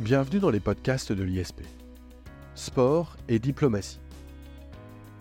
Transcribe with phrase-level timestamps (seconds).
[0.00, 1.60] Bienvenue dans les podcasts de l'ISP.
[2.54, 4.00] Sport et diplomatie.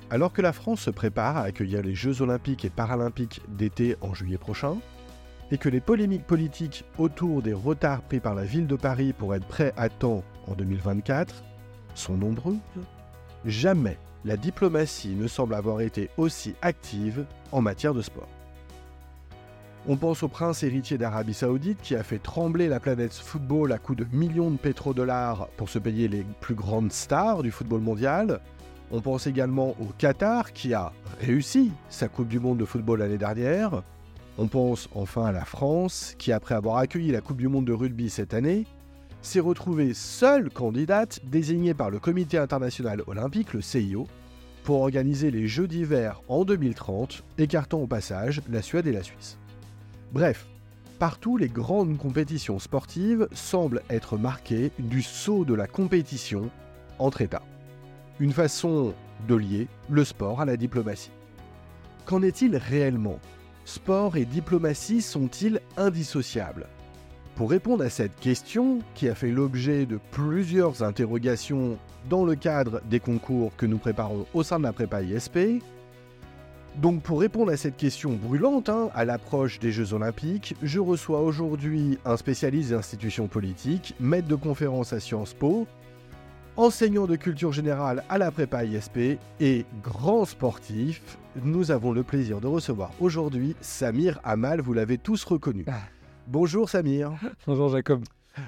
[0.10, 4.14] Alors que la France se prépare à accueillir les Jeux olympiques et paralympiques d'été en
[4.14, 4.78] juillet prochain,
[5.52, 9.36] et que les polémiques politiques autour des retards pris par la ville de Paris pour
[9.36, 11.44] être prêts à temps en 2024
[11.94, 12.56] sont nombreuses,
[13.44, 18.30] jamais la diplomatie ne semble avoir été aussi active en matière de sport.
[19.88, 23.78] On pense au prince héritier d'Arabie Saoudite qui a fait trembler la planète football à
[23.78, 28.42] coups de millions de pétrodollars pour se payer les plus grandes stars du football mondial.
[28.92, 33.18] On pense également au Qatar qui a réussi sa Coupe du Monde de football l'année
[33.18, 33.84] dernière.
[34.38, 37.74] On pense enfin à la France qui, après avoir accueilli la Coupe du Monde de
[37.74, 38.66] rugby cette année,
[39.22, 44.08] s'est retrouvée seule candidate désignée par le Comité international olympique, le CIO,
[44.64, 49.38] pour organiser les Jeux d'hiver en 2030, écartant au passage la Suède et la Suisse.
[50.12, 50.48] Bref,
[50.98, 56.50] partout les grandes compétitions sportives semblent être marquées du saut de la compétition
[56.98, 57.44] entre États.
[58.20, 58.94] Une façon
[59.28, 61.12] de lier le sport à la diplomatie.
[62.06, 63.20] Qu'en est-il réellement?
[63.66, 66.68] Sport et diplomatie sont-ils indissociables?
[67.36, 71.78] Pour répondre à cette question, qui a fait l'objet de plusieurs interrogations
[72.10, 75.62] dans le cadre des concours que nous préparons au sein de la prépa ISP,
[76.82, 81.22] donc pour répondre à cette question brûlante, hein, à l'approche des Jeux Olympiques, je reçois
[81.22, 85.68] aujourd'hui un spécialiste des institutions politiques, maître de conférence à Sciences Po,
[86.56, 91.18] enseignant de culture générale à la prépa ISP et grand sportif.
[91.44, 95.66] Nous avons le plaisir de recevoir aujourd'hui Samir Amal, vous l'avez tous reconnu.
[95.68, 95.82] Ah.
[96.28, 97.12] Bonjour Samir.
[97.48, 98.04] Bonjour Jacob.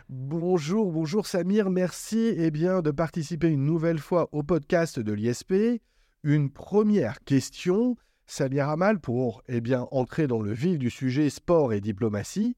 [0.08, 5.82] Bonjour, bonjour Samir, merci eh bien, de participer une nouvelle fois au podcast de l'ISP.
[6.24, 7.98] Une première question,
[8.32, 12.56] Samir Amal, pour eh bien, entrer dans le vif du sujet sport et diplomatie,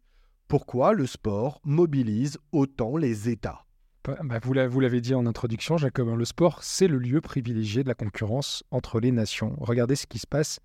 [0.48, 3.66] pourquoi le sport mobilise autant les États?
[4.03, 7.81] Bah, bah, Vous l'avez dit en introduction, Jacob, hein, le sport, c'est le lieu privilégié
[7.81, 9.56] de la concurrence entre les nations.
[9.58, 10.59] Regardez ce qui se passe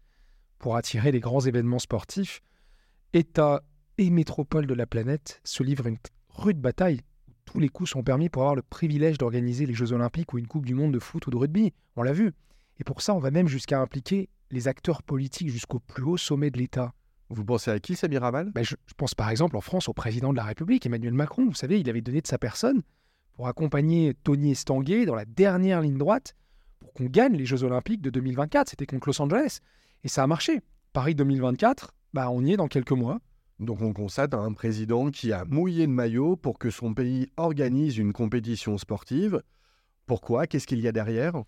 [0.59, 2.43] pour attirer les grands événements sportifs.
[3.15, 3.63] États
[3.97, 5.97] et métropoles de la planète se livrent une
[6.29, 7.01] rude bataille.
[7.47, 10.49] Tous les coups sont permis pour avoir le privilège d'organiser les Jeux Olympiques ou une
[10.49, 11.73] Coupe du Monde de foot ou de rugby.
[11.97, 12.35] On l'a vu.
[12.79, 16.51] Et pour ça, on va même jusqu'à impliquer les acteurs politiques jusqu'au plus haut sommet
[16.51, 16.93] de l'État.
[17.31, 20.33] Vous pensez à qui, Samir Amal ben, je, pense par exemple en France au président
[20.33, 21.45] de la République, Emmanuel Macron.
[21.47, 22.83] Vous savez, il avait donné de sa personne
[23.33, 26.35] pour accompagner Tony Estanguet dans la dernière ligne droite
[26.81, 28.71] pour qu'on gagne les Jeux Olympiques de 2024.
[28.71, 29.59] C'était contre Los Angeles.
[30.05, 30.61] Et ça a marché.
[30.95, 33.21] Paris 2024, bah, on y est dans quelques mois.
[33.61, 37.99] Donc on constate un président qui a mouillé le maillot pour que son pays organise
[37.99, 39.43] une compétition sportive.
[40.07, 40.47] Pourquoi?
[40.47, 41.43] Qu'est-ce qu'il y a derrière?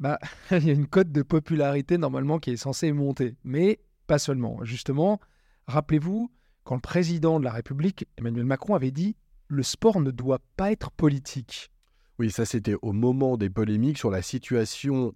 [0.00, 0.18] Bah,
[0.50, 3.36] il y a une cote de popularité normalement qui est censée monter.
[3.44, 4.64] Mais pas seulement.
[4.64, 5.20] Justement,
[5.66, 6.30] rappelez-vous,
[6.64, 9.16] quand le président de la République, Emmanuel Macron, avait dit
[9.48, 11.70] le sport ne doit pas être politique.
[12.18, 15.14] Oui, ça c'était au moment des polémiques sur la situation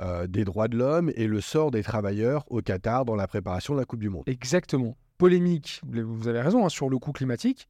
[0.00, 3.74] euh, des droits de l'homme et le sort des travailleurs au Qatar dans la préparation
[3.74, 4.24] de la Coupe du Monde.
[4.26, 4.96] Exactement.
[5.18, 7.68] Polémique, vous avez raison, hein, sur le coût climatique.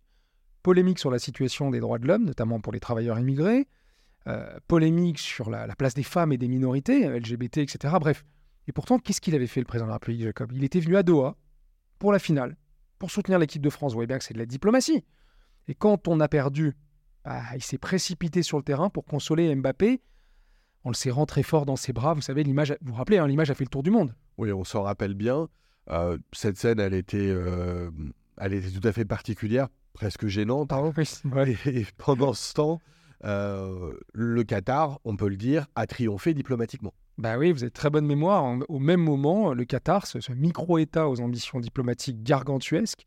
[0.62, 3.66] Polémique sur la situation des droits de l'homme, notamment pour les travailleurs immigrés.
[4.26, 7.94] Euh, polémique sur la, place des femmes et des minorités, LGBT, etc.
[7.98, 8.24] Bref.
[8.68, 10.52] Et pourtant, qu'est-ce qu'il avait fait le président de la République, Jacob?
[10.52, 11.36] Il était venu à Doha
[11.98, 12.56] pour la finale,
[12.98, 13.92] pour soutenir l'équipe de France.
[13.92, 15.04] Vous voyez bien que c'est de la diplomatie.
[15.68, 16.76] Et quand on a perdu,
[17.24, 20.02] bah, il s'est précipité sur le terrain pour consoler Mbappé
[20.84, 22.12] en le serrant très fort dans ses bras.
[22.12, 24.14] Vous savez, l'image, vous vous rappelez, hein, l'image a fait le tour du monde.
[24.36, 25.48] Oui, on s'en rappelle bien.
[25.90, 27.90] Euh, cette scène, elle était, euh,
[28.36, 30.72] elle était tout à fait particulière, presque gênante.
[30.72, 30.92] Hein.
[31.66, 32.80] et pendant ce temps,
[33.24, 36.94] euh, le Qatar, on peut le dire, a triomphé diplomatiquement.
[37.18, 38.56] Bah oui, vous avez très bonne mémoire.
[38.68, 43.06] Au même moment, le Qatar, ce, micro-État aux ambitions diplomatiques gargantuesques,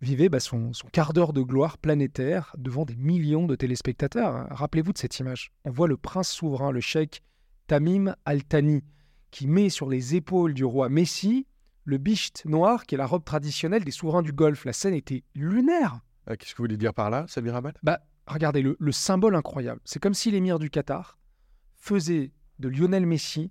[0.00, 4.46] vivait bah, son, quart d'heure de gloire planétaire devant des millions de téléspectateurs.
[4.50, 5.50] Rappelez-vous de cette image.
[5.64, 7.22] On voit le prince souverain, le cheikh
[7.66, 8.84] Tamim Al-Thani,
[9.30, 11.46] qui met sur les épaules du roi Messi
[11.84, 14.64] le bicht noir, qui est la robe traditionnelle des souverains du Golfe.
[14.64, 16.00] La scène était lunaire.
[16.28, 19.80] Euh, qu'est-ce que vous voulez dire par là, Samir Abad bah, regardez le, symbole incroyable.
[19.84, 21.18] C'est comme si l'émir du Qatar
[21.76, 23.50] faisait de Lionel Messi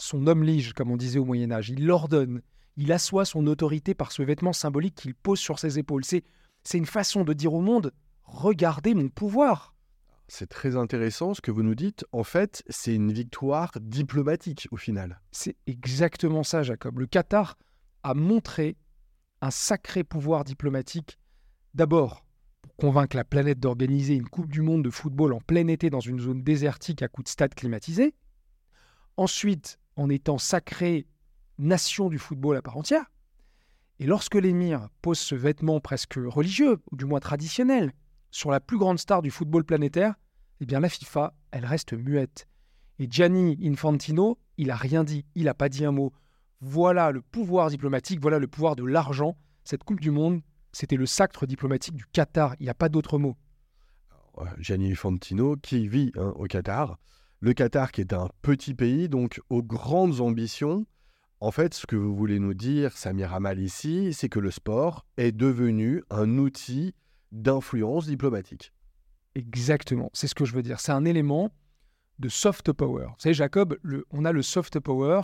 [0.00, 1.68] son homme lige, comme on disait au Moyen Âge.
[1.70, 2.40] Il l'ordonne,
[2.76, 6.04] il assoit son autorité par ce vêtement symbolique qu'il pose sur ses épaules.
[6.04, 6.24] C'est,
[6.64, 9.74] c'est une façon de dire au monde, regardez mon pouvoir.
[10.28, 12.04] C'est très intéressant ce que vous nous dites.
[12.12, 15.20] En fait, c'est une victoire diplomatique au final.
[15.32, 16.98] C'est exactement ça, Jacob.
[16.98, 17.58] Le Qatar
[18.02, 18.76] a montré
[19.42, 21.18] un sacré pouvoir diplomatique.
[21.74, 22.24] D'abord,
[22.80, 26.18] convaincre la planète d'organiser une Coupe du Monde de football en plein été dans une
[26.18, 28.14] zone désertique à coups de stade climatisé.
[29.18, 31.06] Ensuite, en étant sacrée
[31.58, 33.04] nation du football à part entière.
[33.98, 37.92] Et lorsque l'émir pose ce vêtement presque religieux, ou du moins traditionnel,
[38.30, 40.14] sur la plus grande star du football planétaire,
[40.60, 42.48] eh bien la FIFA, elle reste muette.
[42.98, 46.14] Et Gianni Infantino, il a rien dit, il n'a pas dit un mot.
[46.62, 49.36] Voilà le pouvoir diplomatique, voilà le pouvoir de l'argent.
[49.64, 50.40] Cette Coupe du Monde,
[50.72, 53.36] c'était le sacre diplomatique du Qatar, il n'y a pas d'autre mot.
[54.58, 56.98] Gianni Infantino qui vit hein, au Qatar.
[57.40, 60.86] Le Qatar qui est un petit pays, donc aux grandes ambitions.
[61.40, 65.06] En fait, ce que vous voulez nous dire, Samir Amal, ici, c'est que le sport
[65.16, 66.94] est devenu un outil
[67.32, 68.72] d'influence diplomatique.
[69.34, 70.80] Exactement, c'est ce que je veux dire.
[70.80, 71.50] C'est un élément
[72.18, 73.06] de soft power.
[73.06, 73.78] Vous savez, Jacob,
[74.10, 75.22] on a le soft power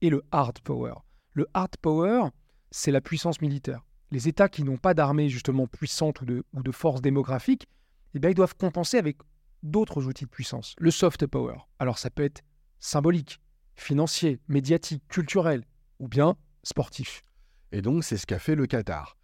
[0.00, 0.94] et le hard power.
[1.32, 2.24] Le hard power,
[2.72, 3.84] c'est la puissance militaire.
[4.12, 7.66] Les États qui n'ont pas d'armée justement puissante ou de, ou de force démographique,
[8.14, 9.16] eh bien, ils doivent compenser avec
[9.62, 10.74] d'autres outils de puissance.
[10.78, 11.56] Le soft power.
[11.78, 12.42] Alors ça peut être
[12.78, 13.40] symbolique,
[13.74, 15.64] financier, médiatique, culturel,
[15.98, 17.24] ou bien sportif.
[17.72, 19.16] Et donc c'est ce qu'a fait le Qatar.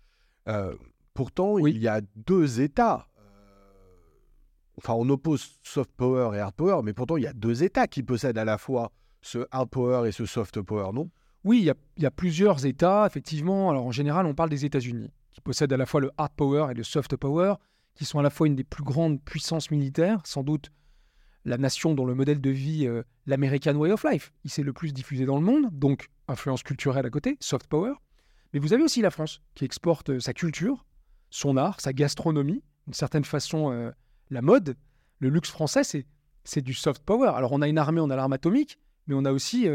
[0.49, 0.75] Euh,
[1.13, 3.09] pourtant, il y a deux États.
[3.19, 3.23] Euh,
[4.79, 7.89] enfin, on oppose soft power et hard power, mais pourtant il y a deux États
[7.89, 11.11] qui possèdent à la fois ce hard power et ce soft power, non?
[11.49, 13.71] Oui, il y, a, plusieurs États, effectivement.
[13.71, 16.67] Alors en général, on parle des États-Unis, qui possèdent à la fois le hard power
[16.71, 17.55] et le soft power,
[17.95, 20.71] qui sont à la fois une des plus grandes puissances militaires, sans doute
[21.47, 24.75] la nation dont le modèle de vie, euh, l'American Way of Life, il s'est le
[24.75, 27.95] plus diffusé dans le monde, donc influence culturelle à côté, soft power.
[28.53, 30.85] Mais vous avez aussi la France, qui exporte euh, sa culture,
[31.31, 33.91] son art, sa gastronomie, d'une certaine façon euh,
[34.29, 34.77] la mode.
[35.19, 35.81] Le luxe français,
[36.45, 37.29] c'est du soft power.
[37.35, 39.67] Alors on a une armée, on a l'arme atomique, mais on a aussi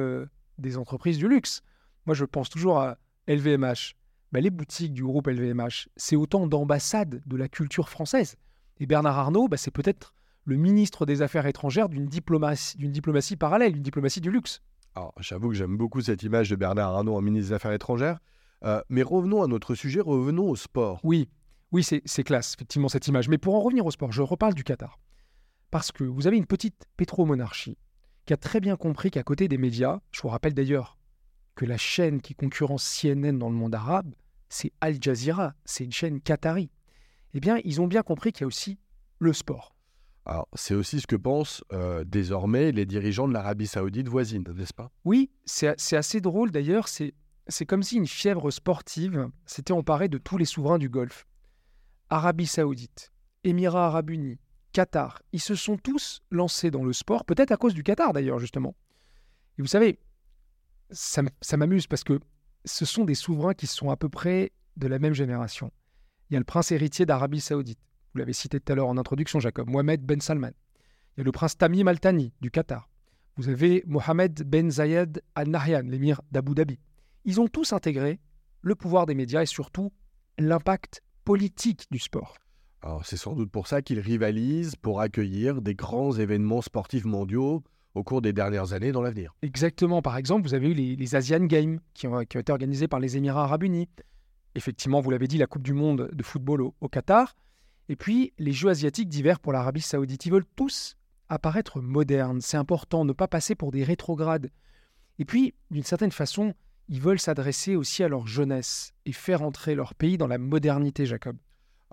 [0.58, 1.62] des entreprises du luxe.
[2.06, 2.98] Moi, je pense toujours à
[3.28, 3.96] LVMH.
[4.32, 8.36] Ben, les boutiques du groupe LVMH, c'est autant d'ambassades de la culture française.
[8.80, 10.14] Et Bernard Arnault, ben, c'est peut-être
[10.46, 14.62] le ministre des Affaires étrangères d'une diplomatie, d'une diplomatie parallèle, d'une diplomatie du luxe.
[14.96, 18.20] Alors, j'avoue que j'aime beaucoup cette image de Bernard Arnault en ministre des Affaires étrangères.
[18.64, 21.00] Euh, mais revenons à notre sujet, revenons au sport.
[21.04, 21.30] Oui,
[21.72, 23.30] oui, c'est classe, effectivement, cette image.
[23.30, 25.00] Mais pour en revenir au sport, je reparle du Qatar.
[25.72, 27.78] Parce que vous avez une petite pétromonarchie
[28.25, 30.98] qui a très bien compris qu'à côté des médias, je vous rappelle d'ailleurs
[31.56, 34.14] que la chaîne qui concurrence CNN dans le monde arabe,
[34.50, 36.70] c'est Al Jazeera, c'est une chaîne qatari.
[37.34, 38.78] Eh bien, ils ont bien compris qu'il y a aussi
[39.20, 39.75] le sport.
[40.25, 44.74] Alors, c'est aussi ce que pensent euh, désormais les dirigeants de l'Arabie saoudite voisine, n'est-ce
[44.74, 44.90] pas?
[45.04, 46.88] Oui, c'est assez drôle d'ailleurs.
[46.88, 51.25] C'est comme si une fièvre sportive s'était emparée de tous les souverains du Golfe.
[52.10, 53.12] Arabie saoudite,
[53.44, 54.40] Émirats arabes unis,
[54.74, 58.40] Qatar, ils se sont tous lancés dans le sport, peut-être à cause du Qatar d'ailleurs
[58.40, 58.75] justement.
[59.58, 60.00] Et vous savez,
[60.90, 61.24] ça,
[61.58, 62.20] m'amuse parce que
[62.66, 65.72] ce sont des souverains qui sont à peu près de la même génération.
[66.30, 67.80] Il y a le prince héritier d'Arabie saoudite,
[68.14, 70.52] vous l'avez cité tout à l'heure en introduction Jacob, Mohamed Ben Salman.
[71.16, 72.90] Il y a le prince Tamim Al Thani du Qatar.
[73.38, 76.80] Vous avez Mohamed Ben Zayed Al Nahyan, l'émir d'Abu Dhabi.
[77.25, 78.20] Ils ont tous intégré
[78.62, 79.92] le pouvoir des médias et surtout
[80.38, 82.38] l'impact politique du sport.
[83.04, 87.64] C'est sans doute pour ça qu'ils rivalisent pour accueillir des grands événements sportifs mondiaux
[87.96, 89.34] au cours des dernières années dans l'avenir.
[89.42, 90.02] Exactement.
[90.02, 93.44] Par exemple, vous avez eu les, Asian Games qui ont, été organisés par les Émirats
[93.44, 93.88] arabes unis.
[94.56, 97.36] Effectivement, vous l'avez dit, la Coupe du Monde de football au, Qatar.
[97.90, 100.26] Et puis, les Jeux asiatiques d'hiver pour l'Arabie saoudite.
[100.26, 100.96] Ils veulent tous
[101.30, 102.42] apparaître modernes.
[102.42, 104.50] C'est important, ne pas passer pour des rétrogrades.
[105.20, 106.54] Et puis, d'une certaine façon,
[106.90, 111.06] ils veulent s'adresser aussi à leur jeunesse et faire entrer leur pays dans la modernité,
[111.06, 111.38] Jacob.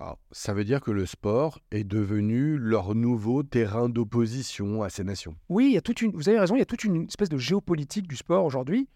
[0.01, 5.05] Alors, ça veut dire que le sport est devenu leur nouveau terrain d'opposition à ces
[5.05, 5.37] nations.
[5.51, 7.29] Oui, il y a toute une, vous avez raison, il y a toute une espèce
[7.29, 8.89] de géopolitique du sport aujourd'hui,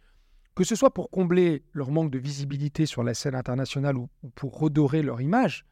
[0.54, 4.58] que ce soit pour combler leur manque de visibilité sur la scène internationale ou, pour
[4.58, 5.66] redorer leur image.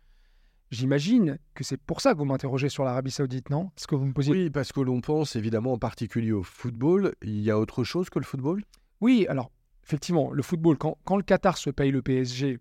[0.70, 3.70] J'imagine que c'est pour ça que vous m'interrogez sur l'Arabie Saoudite, non?
[3.76, 4.32] Ce que vous me posiez.
[4.32, 7.14] Oui, parce que l'on pense évidemment en particulier au football.
[7.22, 8.64] Il y a autre chose que le football?
[9.00, 9.50] Oui, alors
[9.84, 12.58] effectivement, le football, quand, le Qatar se paye le PSG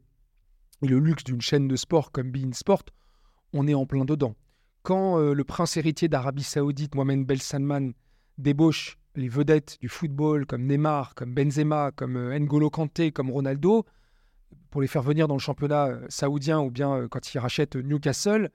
[0.82, 2.84] et le luxe d'une chaîne de sport comme Bein Sport,
[3.54, 4.36] on est en plein dedans.
[4.84, 7.92] Quand euh, le prince héritier d'Arabie Saoudite, Mohamed Bel Salman,
[8.38, 13.86] débauche les vedettes du football comme Neymar, comme Benzema, comme euh, N'Golo Kanté, comme Ronaldo,
[14.70, 18.50] pour les faire venir dans le championnat euh, saoudien ou bien quand il rachète Newcastle,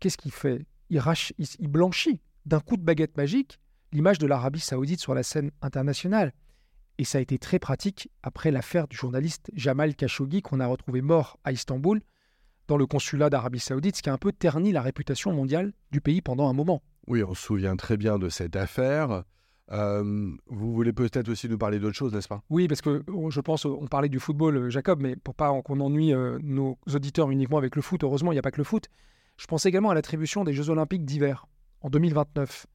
[0.00, 0.66] qu'est-ce qu'il fait?
[0.90, 1.00] Il,
[1.58, 3.58] il blanchit d'un coup de baguette magique
[3.94, 6.32] l'image de l'Arabie saoudite sur la scène internationale.
[6.98, 11.02] Et ça a été très pratique après l'affaire du journaliste Jamal Khashoggi qu'on a retrouvé
[11.02, 12.00] mort à Istanbul
[12.68, 16.00] dans le consulat d'Arabie Saoudite, ce qui a un peu terni la réputation mondiale du
[16.00, 16.82] pays pendant un moment.
[17.06, 19.24] Oui, on se souvient très bien de cette affaire.
[19.72, 22.42] Euh, vous voulez peut-être aussi nous parler d'autre chose, n'est-ce pas?
[22.50, 25.50] Oui, parce que oh, je pense, on parlait du football, euh, Jacob, mais pour pas
[25.62, 28.58] qu'on ennuie euh, nos auditeurs uniquement avec le foot, heureusement, il n'y a pas que
[28.58, 28.88] le foot.
[29.36, 31.46] Je pense également à l'attribution des Jeux Olympiques d'hiver
[31.80, 32.66] en 2029.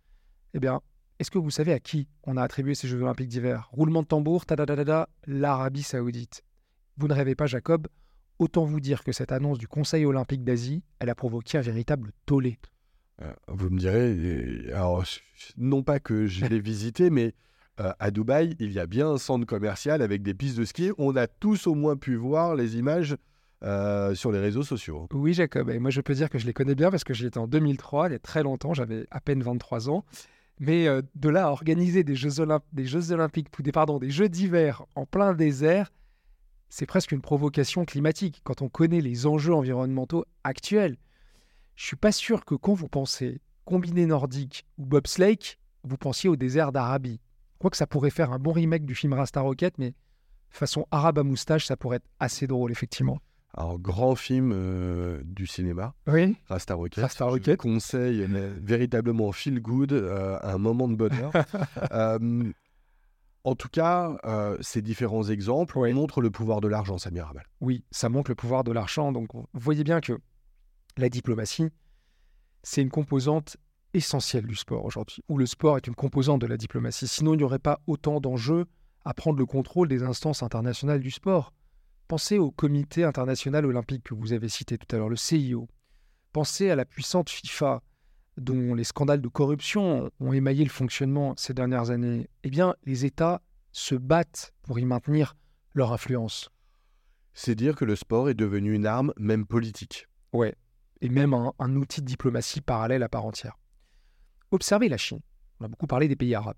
[0.56, 0.82] Eh bien,
[1.20, 3.68] est-ce que vous savez à qui on a attribué ces Jeux Olympiques d'hiver?
[3.72, 6.44] Roulement de tambour, tadadadada, l'Arabie Saoudite.
[6.98, 7.88] Vous ne rêvez pas, Jacob
[8.40, 12.12] Autant vous dire que cette annonce du Conseil olympique d'Asie, elle a provoqué un véritable
[12.26, 12.58] tollé.
[13.22, 15.04] Euh, vous me direz, alors,
[15.58, 17.34] non pas que je l'ai visité, mais
[17.82, 20.92] euh, à Dubaï, il y a bien un centre commercial avec des pistes de ski.
[20.98, 23.18] On a tous au moins pu voir les images
[23.62, 25.10] euh, sur les réseaux sociaux.
[25.14, 25.70] Oui, Jacob.
[25.70, 27.48] Et moi, je peux dire que je les connais bien parce que j'y étais en
[27.48, 28.74] 2003, il y a très longtemps.
[28.74, 30.06] J'avais à peine 23 ans.
[30.60, 35.92] Mais de là à organiser des Jeux, Olympiques, des, des Jeux d'hiver en plein désert,
[36.70, 38.42] c'est presque une provocation climatique.
[38.44, 40.98] Quand on connaît les enjeux environnementaux actuels,
[41.76, 46.36] je suis pas sûr que quand vous pensez combiné nordique ou bobsleigh, vous pensiez au
[46.36, 47.22] désert d'Arabie.
[47.58, 49.94] Quoique ça pourrait faire un bon remake du film Rasta Rocket, mais
[50.50, 53.20] façon arabe à moustache, ça pourrait être assez drôle, effectivement.
[53.60, 55.94] Alors, grand film euh, du cinéma.
[56.08, 56.38] Oui.
[56.48, 57.04] Rasta Rocket.
[57.04, 57.62] Rasta Rocket.
[57.62, 58.26] Je conseille
[58.62, 61.32] véritablement feel good, euh, un moment de bonheur.
[61.92, 62.52] Euh,
[63.44, 64.18] en tout cas,
[64.60, 67.46] ces différents exemples montrent le pouvoir de l'argent, Samir Rabal.
[67.62, 69.12] Oui, ça montre le pouvoir de l'argent.
[69.12, 70.20] Donc, vous voyez bien que
[70.98, 71.70] la diplomatie,
[72.64, 73.58] c'est une composante
[73.94, 77.08] essentielle du sport aujourd'hui, ou le sport est une composante de la diplomatie.
[77.08, 78.66] Sinon, il n'y aurait pas autant d'enjeux
[79.06, 81.54] à prendre le contrôle des instances internationales du sport.
[82.10, 85.70] Pensez au comité international olympique que vous avez cité tout à l'heure, le CIO.
[86.34, 87.84] Pensez à la puissante FIFA,
[88.36, 93.06] dont les scandales de corruption ont émaillé le fonctionnement ces dernières années, eh bien, les
[93.06, 95.36] États se battent pour y maintenir
[95.76, 96.50] leur influence.
[97.34, 100.08] C'est dire que le sport est devenu une arme, même politique.
[100.34, 100.56] Ouais,
[101.02, 103.60] et même un, un outil de diplomatie parallèle à part entière.
[104.50, 105.22] Observez la Chine.
[105.60, 106.58] On a beaucoup parlé des pays arabes.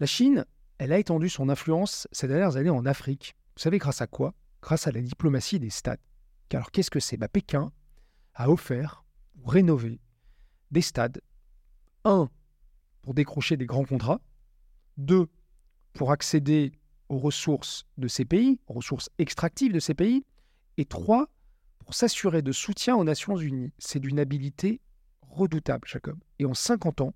[0.00, 0.44] La Chine,
[0.78, 3.36] elle a étendu son influence ces dernières années en Afrique.
[3.56, 4.34] Vous savez grâce à quoi?
[4.62, 6.00] Grâce à la diplomatie des stades.
[6.52, 7.16] Alors qu'est-ce que c'est?
[7.16, 7.72] Bah, Pékin
[8.34, 9.04] a offert
[9.36, 10.00] ou rénové
[10.70, 11.20] des stades.
[12.04, 12.30] Un,
[13.02, 14.20] pour décrocher des grands contrats.
[14.96, 15.28] Deux,
[15.92, 16.72] pour accéder
[17.08, 20.24] aux ressources de ces pays, aux ressources extractives de ces pays.
[20.76, 21.28] Et trois,
[21.78, 23.72] pour s'assurer de soutien aux Nations Unies.
[23.78, 24.80] C'est d'une habileté
[25.22, 26.18] redoutable, Jacob.
[26.38, 27.14] Et en 50 ans,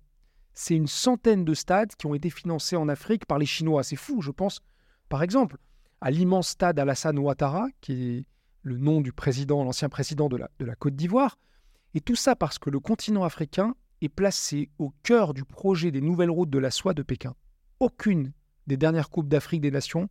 [0.53, 3.83] c'est une centaine de stades qui ont été financés en Afrique par les Chinois.
[3.83, 4.61] C'est fou, je pense,
[5.09, 5.57] par exemple,
[6.05, 8.25] à l'immense stade Alassane Ouattara, qui est
[8.61, 11.39] le nom du président, l'ancien président de la, de la Côte d'Ivoire,
[11.95, 16.01] et tout ça parce que le continent africain est placé au cœur du projet des
[16.01, 17.33] nouvelles routes de la soie de Pékin.
[17.79, 18.33] Aucune
[18.67, 20.07] des dernières Coupes d'Afrique des Nations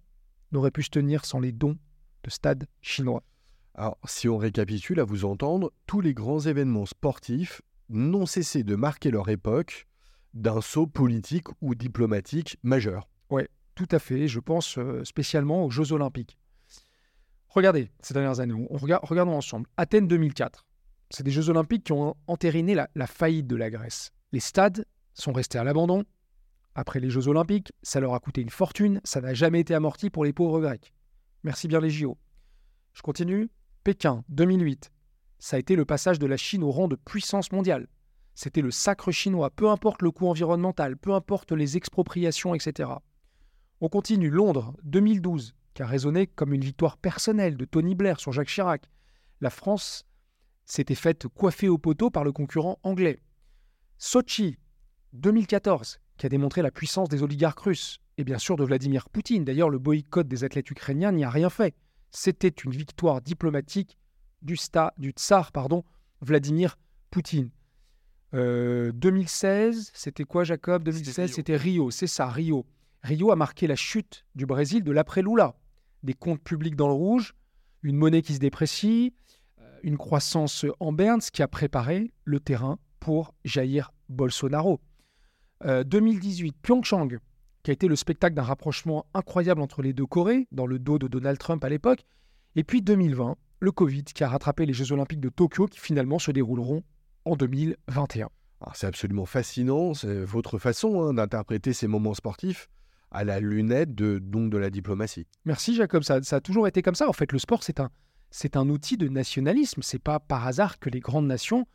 [0.51, 1.79] n'aurait pu se tenir sans les dons
[2.25, 3.23] de stades chinois.
[3.77, 8.75] Alors, si on récapitule à vous entendre, tous les grands événements sportifs n'ont cessé de
[8.75, 9.87] marquer leur époque
[10.33, 13.09] d'un saut politique ou diplomatique majeur.
[13.31, 13.43] Oui,
[13.75, 14.29] tout à fait.
[14.29, 16.39] Je pense euh, spécialement aux Jeux Olympiques.
[17.49, 19.69] Regardez ces dernières années, on regardons ensemble.
[19.77, 20.67] Athènes 2004,
[21.11, 24.11] c'est des Jeux olympiques qui ont entériné la, faillite de la Grèce.
[24.33, 26.05] Les stades sont restés à l'abandon.
[26.75, 30.11] Après les Jeux olympiques, ça leur a coûté une fortune, ça n'a jamais été amorti
[30.11, 30.93] pour les pauvres Grecs.
[31.45, 32.19] Merci bien les JO.
[32.93, 33.49] Je continue.
[33.85, 34.91] Pékin, 2008.
[35.39, 37.87] Ça a été le passage de la Chine au rang de puissance mondiale.
[38.35, 42.91] C'était le sacre chinois, peu importe le coût environnemental, peu importe les expropriations, etc.
[43.81, 44.31] On continue.
[44.31, 48.89] Londres, 2012, qui a résonné comme une victoire personnelle de Tony Blair sur Jacques Chirac.
[49.41, 50.05] La France
[50.65, 53.21] s'était faite coiffer au poteau par le concurrent anglais.
[53.99, 54.59] Sochi,
[55.13, 59.45] 2014, qui a démontré la puissance des oligarques russes, et bien sûr de Vladimir Poutine.
[59.45, 61.75] D'ailleurs, le boycott des athlètes ukrainiens n'y a rien fait.
[62.11, 63.99] C'était une victoire diplomatique
[64.43, 64.57] du,
[64.99, 65.85] du tsar pardon,
[66.21, 66.79] Vladimir
[67.11, 67.51] Poutine.
[68.33, 70.83] 2016, euh, c'était quoi Jacob?
[70.83, 72.67] 2016, c'était Rio, c'est ça, Rio.
[73.05, 75.55] Rio a marqué la chute du Brésil de l'après-Lula.
[76.03, 77.35] Des comptes publics dans le rouge,
[77.83, 79.13] une monnaie qui se déprécie,
[79.83, 84.81] une croissance en berne, ce qui a préparé le terrain pour Jair Bolsonaro.
[85.63, 87.19] 2018, euh, Pyeongchang,
[87.63, 90.99] qui a été le spectacle d'un rapprochement incroyable entre les deux Corées, dans le dos
[90.99, 92.07] de Donald Trump à l'époque.
[92.57, 96.19] Et puis 2020, le Covid, qui a rattrapé les Jeux Olympiques de Tokyo, qui finalement
[96.19, 96.83] se dérouleront
[97.27, 98.31] en 2021.
[98.73, 102.71] C'est absolument fascinant, c'est votre façon hein, d'interpréter ces moments sportifs
[103.15, 105.27] à la lunette de, donc de la diplomatie.
[105.45, 107.09] Merci Jacob, ça, ça a toujours été comme ça.
[107.09, 107.91] En fait, le sport, c'est un,
[108.31, 109.83] c'est un outil de nationalisme.
[109.83, 111.67] C'est pas par hasard que les grandes nations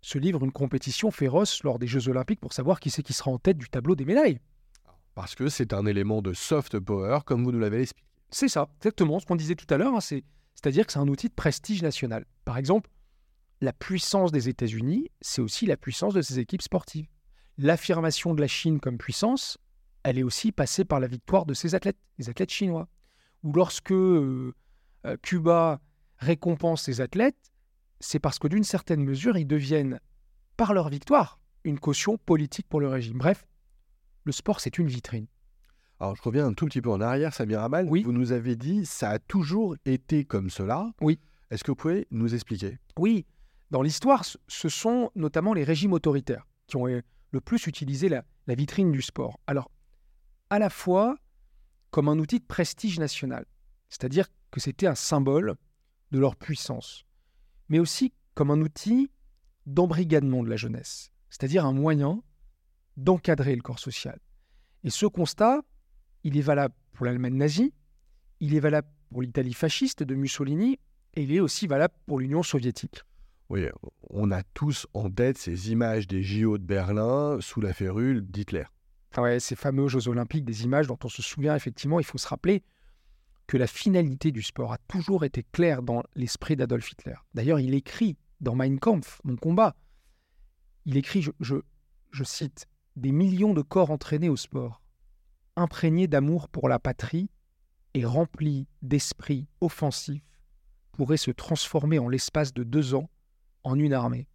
[0.00, 3.30] se livrent une compétition féroce lors des Jeux Olympiques pour savoir qui c'est qui sera
[3.30, 4.40] en tête du tableau des médailles.
[5.14, 8.06] Parce que c'est un élément de soft power, comme vous nous l'avez expliqué.
[8.30, 9.94] C'est ça, exactement ce qu'on disait tout à l'heure.
[9.94, 10.24] Hein, c'est,
[10.54, 12.24] c'est-à-dire que c'est un outil de prestige national.
[12.44, 12.90] Par exemple,
[13.60, 17.06] la puissance des États-Unis, c'est aussi la puissance de ses équipes sportives.
[17.56, 19.58] L'affirmation de la Chine comme puissance,
[20.08, 22.88] elle est aussi passée par la victoire de ses athlètes, les athlètes chinois.
[23.42, 24.54] Ou lorsque euh,
[25.06, 25.80] euh, Cuba
[26.16, 27.52] récompense ces athlètes,
[28.00, 30.00] c'est parce que d'une certaine mesure, ils deviennent,
[30.56, 33.18] par leur victoire, une caution politique pour le régime.
[33.18, 33.46] Bref,
[34.24, 35.26] le sport, c'est une vitrine.
[36.00, 37.86] Alors, je reviens un tout petit peu en arrière, Samir Amal.
[37.88, 38.02] Oui.
[38.02, 40.90] Vous nous avez dit ça a toujours été comme cela.
[41.00, 41.18] Oui.
[41.50, 42.78] Est-ce que vous pouvez nous expliquer?
[42.98, 43.26] Oui,
[43.70, 48.08] dans l'histoire, ce- ce sont notamment les régimes autoritaires qui ont euh, le plus utilisé
[48.08, 49.38] la, la vitrine du sport.
[49.46, 49.70] Alors,
[50.50, 51.16] à la fois
[51.90, 53.46] comme un outil de prestige national,
[53.88, 55.56] c'est-à-dire que c'était un symbole
[56.10, 57.04] de leur puissance,
[57.68, 59.10] mais aussi comme un outil
[59.66, 62.22] d'embrigadement de la jeunesse, c'est-à-dire un moyen
[62.96, 64.18] d'encadrer le corps social.
[64.84, 65.62] Et ce constat,
[66.24, 67.74] il est valable pour l'Allemagne nazie,
[68.40, 70.78] il est valable pour l'Italie fasciste de Mussolini,
[71.14, 73.02] et il est aussi valable pour l'Union soviétique.
[73.48, 73.66] Oui,
[74.10, 78.64] on a tous en tête ces images des JO de Berlin sous la férule d'Hitler.
[79.38, 82.62] Ces fameux Jeux olympiques, des images dont on se souvient effectivement, il faut se rappeler
[83.46, 87.14] que la finalité du sport a toujours été claire dans l'esprit d'Adolf Hitler.
[87.34, 89.74] D'ailleurs, il écrit dans Mein Kampf, mon combat,
[90.84, 94.82] il écrit, je, je cite, Des millions de corps entraînés au sport,
[95.56, 97.30] imprégnés d'amour pour la patrie
[97.94, 100.22] et remplis d'esprit offensif,
[100.92, 103.08] pourraient se transformer en l'espace de deux ans
[103.64, 104.28] en une armée.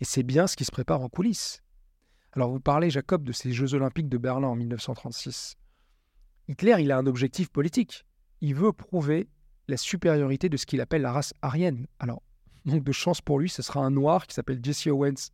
[0.00, 1.62] Et c'est bien ce qui se prépare en coulisses.
[2.36, 5.56] Alors vous parlez, Jacob, de ces Jeux olympiques de Berlin en 1936.
[6.48, 8.04] Hitler, il a un objectif politique.
[8.40, 9.28] Il veut prouver
[9.68, 11.86] la supériorité de ce qu'il appelle la race aryenne.
[12.00, 12.22] Alors,
[12.64, 15.30] manque de chance pour lui, ce sera un noir qui s'appelle Jesse Owens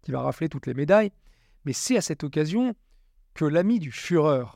[0.00, 1.12] qui va rafler toutes les médailles.
[1.66, 2.74] Mais c'est à cette occasion
[3.34, 4.46] que l'ami du Führer,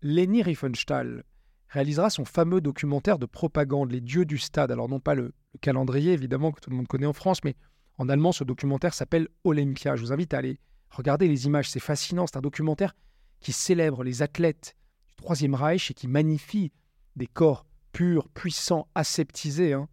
[0.00, 1.24] Leni Riefenstahl,
[1.70, 4.70] réalisera son fameux documentaire de propagande, Les dieux du stade.
[4.70, 7.56] Alors non pas le, le calendrier, évidemment, que tout le monde connaît en France, mais
[7.98, 9.96] en allemand, ce documentaire s'appelle Olympia.
[9.96, 10.60] Je vous invite à aller
[10.92, 12.26] regarder les images, c'est fascinant.
[12.26, 12.94] C'est un documentaire
[13.40, 14.76] qui célèbre les athlètes
[15.08, 16.72] du Troisième Reich et qui magnifie
[17.16, 19.72] des corps purs, puissants, aseptisés.
[19.72, 19.88] hein.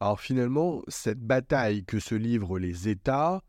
[0.00, 3.42] Alors finalement, cette bataille que se livrent les États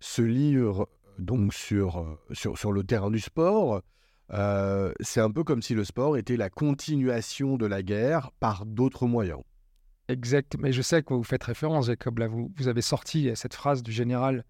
[0.00, 3.82] se livre donc sur, euh, sur, sur le terrain du sport.
[4.32, 8.66] Euh, c'est un peu comme si le sport était la continuation de la guerre par
[8.66, 9.40] d'autres moyens.
[10.08, 10.56] Exact.
[10.58, 12.18] Mais je sais que vous faites référence, Jacob.
[12.18, 14.44] Là, vous, vous avez sorti cette phrase du général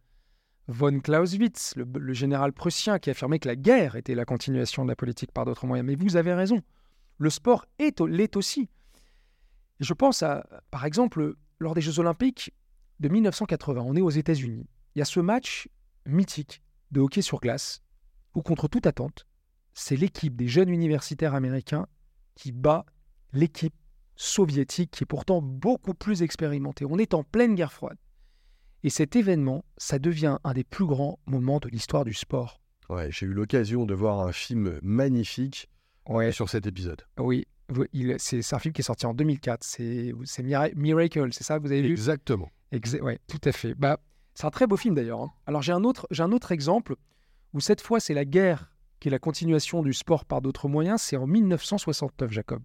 [0.68, 4.96] von Clausewitz, le, général prussien, qui affirmait que la guerre était la continuation de la
[4.96, 5.86] politique par d'autres moyens.
[5.86, 6.62] Mais vous avez raison.
[7.18, 8.68] Le sport est, l'est aussi.
[9.80, 12.52] Je pense à, par exemple, lors des Jeux Olympiques
[13.00, 14.66] de 1980, on est aux États-Unis.
[14.94, 15.68] Il y a ce match
[16.06, 17.82] mythique de hockey sur glace
[18.34, 19.26] où, contre toute attente,
[19.74, 21.86] c'est l'équipe des jeunes universitaires américains
[22.34, 22.86] qui bat
[23.32, 23.74] l'équipe
[24.16, 26.84] soviétique qui est pourtant beaucoup plus expérimentée.
[26.88, 27.98] On est en pleine guerre froide.
[28.84, 32.60] Et cet événement, ça devient un des plus grands moments de l'histoire du sport.
[32.90, 35.68] Ouais, j'ai eu l'occasion de voir un film magnifique
[36.06, 37.02] Ouais, sur cet épisode.
[37.18, 37.46] oui.
[38.18, 39.64] C'est un film qui est sorti en 2004.
[39.64, 41.92] C'est c'est Mira- Miracle, c'est ça que vous avez vu?
[41.92, 42.50] Exactement.
[42.72, 43.74] Exa- ouais, tout à fait.
[43.74, 43.98] Bah,
[44.34, 45.22] c'est un très beau film d'ailleurs.
[45.22, 45.32] hein.
[45.46, 46.94] Alors j'ai un autre, j'ai un autre exemple
[47.54, 48.70] où cette fois c'est la guerre
[49.00, 51.00] qui est la continuation du sport par d'autres moyens.
[51.00, 52.62] C'est en 1969, Jacob.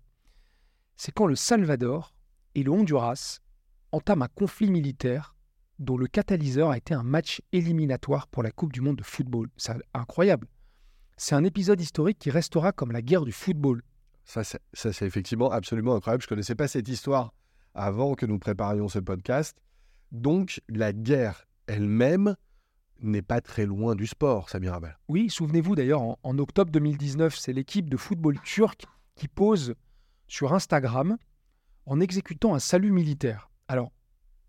[0.98, 2.14] C'est quand le Salvador
[2.56, 3.40] et le Honduras
[3.94, 5.34] entament un conflit militaire
[5.80, 9.50] dont le catalyseur a été un match éliminatoire pour la Coupe du Monde de football.
[9.58, 10.48] C'est incroyable.
[11.18, 13.82] C'est un épisode historique qui restera comme la guerre du football.
[14.26, 16.22] Ça, c'est effectivement absolument incroyable.
[16.22, 17.34] Je ne connaissais pas cette histoire
[17.74, 19.58] avant que nous préparions ce podcast.
[20.12, 22.36] Donc, la guerre elle-même
[23.02, 24.98] n'est pas très loin du sport, Samir Abel.
[25.08, 29.76] Oui, souvenez-vous d'ailleurs, en, en octobre 2019, c'est l'équipe de football turc qui pose
[30.28, 31.18] sur Instagram
[31.86, 33.50] en exécutant un salut militaire.
[33.68, 33.92] Alors,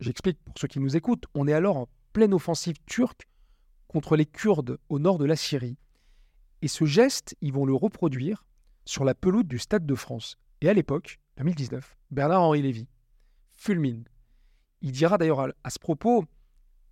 [0.00, 3.26] j'explique pour ceux qui nous écoutent, on est alors en pleine offensive turque
[3.86, 5.76] contre les Kurdes au nord de la Syrie.
[6.62, 8.44] Et ce geste, ils vont le reproduire
[8.84, 10.36] sur la pelouse du Stade de France.
[10.60, 12.88] Et à l'époque, 2019, Bernard-Henri Lévy
[13.52, 14.04] fulmine.
[14.82, 16.24] Il dira d'ailleurs à, ce propos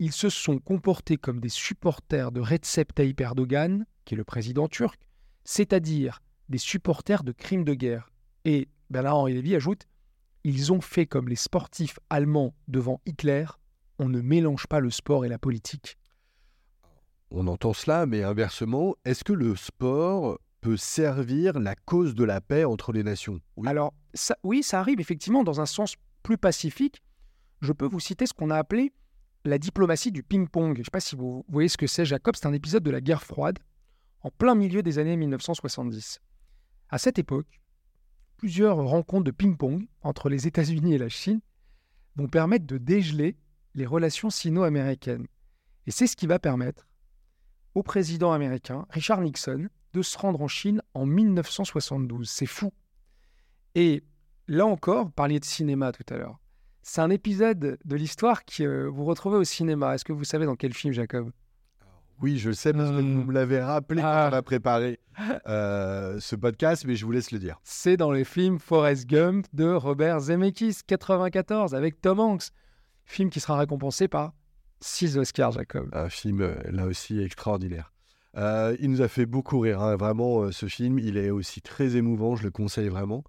[0.00, 4.68] ils se sont comportés comme des supporters de Recep Tayyip Erdogan, qui est le président
[4.68, 5.00] turc,
[5.44, 8.10] c'est-à-dire des supporters de crimes de guerre.
[8.44, 9.86] Et Bernard-Henri Lévy ajoute
[10.48, 13.44] Ils ont fait comme les sportifs allemands devant Hitler,
[13.98, 15.98] on ne mélange pas le sport et la politique.
[17.30, 22.40] On entend cela, mais inversement, est-ce que le sport peut servir la cause de la
[22.40, 23.42] paix entre les nations?
[23.58, 23.68] Oui.
[23.68, 27.02] Alors, ça, oui, ça arrive effectivement dans un sens plus pacifique.
[27.60, 28.94] Je peux vous citer ce qu'on a appelé
[29.44, 30.76] la diplomatie du ping-pong.
[30.76, 32.36] Je ne sais pas si vous voyez ce que c'est, Jacob.
[32.36, 33.58] C'est un épisode de la guerre froide,
[34.22, 36.20] en plein milieu des années 1970.
[36.88, 37.60] À cette époque,
[38.38, 41.40] plusieurs rencontres de ping-pong entre les États-Unis et la Chine
[42.16, 43.36] vont permettre de dégeler
[43.74, 45.26] les relations sino-américaines.
[45.86, 46.86] Et c'est ce qui va permettre
[47.74, 52.30] au président américain, Richard Nixon, de se rendre en Chine en 1972.
[52.30, 52.72] C'est fou.
[53.74, 54.04] Et
[54.46, 56.38] là encore, vous parliez de cinéma tout à l'heure.
[56.82, 59.94] C'est un épisode de l'histoire que euh, vous retrouvez au cinéma.
[59.94, 61.32] Est-ce que vous savez dans quel film, Jacob?
[62.20, 64.28] Oui, je le sais parce que vous me l'avez rappelé quand Ah.
[64.32, 64.98] on a préparé
[65.46, 67.58] euh, ce podcast, mais je vous laisse le dire.
[67.62, 72.48] C'est dans le film Forrest Gump de Robert Zemeckis, 94, avec Tom Hanks.
[73.04, 74.32] Film qui sera récompensé par
[74.80, 75.88] 6 Oscars, Jacob.
[75.92, 77.92] Un film, euh, là aussi, extraordinaire.
[78.36, 80.98] Euh, il nous a fait beaucoup rire, hein, vraiment, ce film.
[80.98, 83.24] Il est aussi très émouvant, je le conseille vraiment.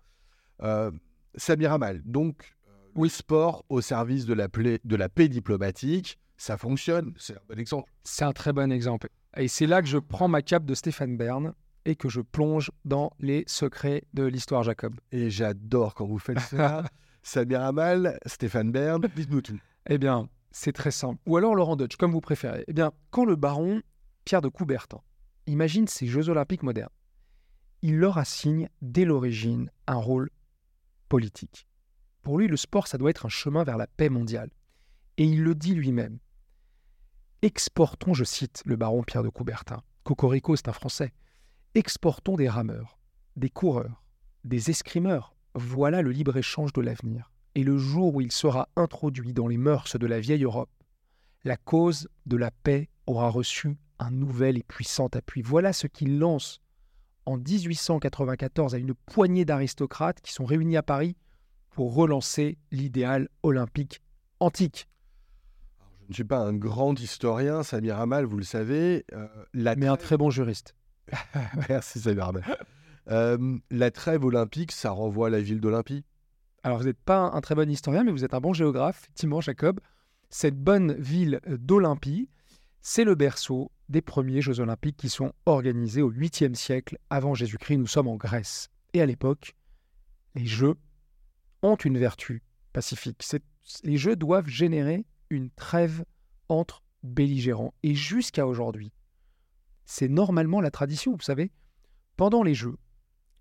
[0.63, 0.91] Euh,
[1.35, 2.55] Samir Amal, donc,
[2.95, 7.41] oui, sport au service de la, pla- de la paix diplomatique, ça fonctionne, c'est un
[7.49, 7.91] bon exemple.
[8.05, 9.09] C'est un très bon exemple.
[9.35, 12.71] Et c'est là que je prends ma cape de Stéphane Bern et que je plonge
[12.85, 14.95] dans les secrets de l'histoire, Jacob.
[15.11, 16.85] Et j'adore quand vous faites ça.
[17.23, 19.59] Samir Amal, Stéphane Bern, dites-nous tout.
[19.89, 21.19] Eh bien, c'est très simple.
[21.25, 22.63] Ou alors Laurent Deutsch, comme vous préférez.
[22.69, 23.81] Eh bien, quand le baron
[24.23, 25.01] Pierre de Coubertin
[25.45, 26.89] imagine ces Jeux olympiques modernes,
[27.81, 30.29] il leur assigne dès l'origine un rôle
[31.09, 31.67] politique.
[32.21, 34.49] Pour lui, le sport, ça doit être un chemin vers la paix mondiale.
[35.17, 36.17] Et il le dit lui-même.
[37.41, 41.13] Exportons, je cite le baron Pierre de Coubertin, Cocorico, c'est un Français,
[41.73, 42.99] exportons des rameurs,
[43.37, 44.03] des coureurs,
[44.43, 45.33] des escrimeurs.
[45.55, 47.31] Voilà le libre-échange de l'avenir.
[47.55, 50.69] Et le jour où il sera introduit dans les mœurs de la vieille Europe,
[51.45, 55.41] la cause de la paix aura reçu un nouvel et puissant appui.
[55.41, 56.59] Voilà ce qu'il lance
[57.25, 61.15] en 1894 à une poignée d'aristocrates qui sont réunis à Paris
[61.69, 64.01] pour relancer l'idéal olympique
[64.41, 64.89] antique.
[66.09, 69.05] Je ne suis pas un grand historien, Samir Amal, vous le savez.
[69.13, 70.75] euh, la Mais un très bon juriste.
[71.69, 72.43] Merci Samir Amal.
[73.11, 76.03] Euh, la trêve olympique, ça renvoie à la ville d'Olympie?
[76.63, 79.39] Alors, vous n'êtes pas un très bon historien, mais vous êtes un bon géographe, effectivement,
[79.39, 79.79] Jacob.
[80.31, 82.27] Cette bonne ville d'Olympie,
[82.81, 87.77] c'est le berceau des premiers Jeux olympiques qui sont organisés au 8e siècle avant Jésus-Christ.
[87.77, 88.69] Nous sommes en Grèce.
[88.93, 89.55] Et à l'époque,
[90.33, 90.73] les Jeux
[91.61, 92.41] ont une vertu
[92.73, 93.23] pacifique.
[93.83, 96.03] Les Jeux doivent générer une trêve
[96.47, 97.73] entre belligérants.
[97.83, 98.91] Et jusqu'à aujourd'hui,
[99.85, 101.51] c'est normalement la tradition, vous savez.
[102.17, 102.77] Pendant les Jeux,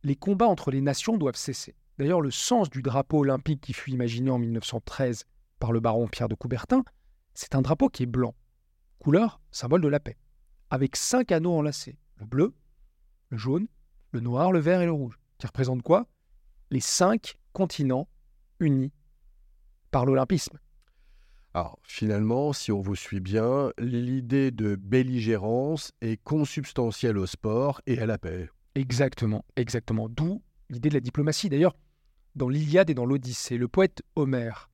[0.03, 1.74] les combats entre les nations doivent cesser.
[1.98, 5.24] D'ailleurs, le sens du drapeau olympique qui fut imaginé en 1913
[5.59, 6.85] par le baron Pierre de Coubertin,
[7.35, 8.35] c'est un drapeau qui est blanc,
[8.98, 10.16] couleur symbole de la paix,
[10.70, 12.55] avec cinq anneaux enlacés le bleu,
[13.31, 13.68] le jaune,
[14.12, 16.07] le noir, le vert et le rouge, qui représentent quoi?
[16.70, 18.09] Les cinq continents
[18.61, 18.92] unis
[19.90, 20.59] par l'olympisme.
[21.59, 27.99] Alors finalement, si on vous suit bien, l'idée de belligérance est consubstantielle au sport et
[27.99, 28.49] à la paix.
[28.77, 30.09] Exactement, exactement.
[30.09, 30.40] D'où
[30.71, 31.49] l'idée de la diplomatie.
[31.49, 31.75] D'ailleurs,
[32.37, 34.71] dans l'Iliade et dans l'Odyssée, le poète Homère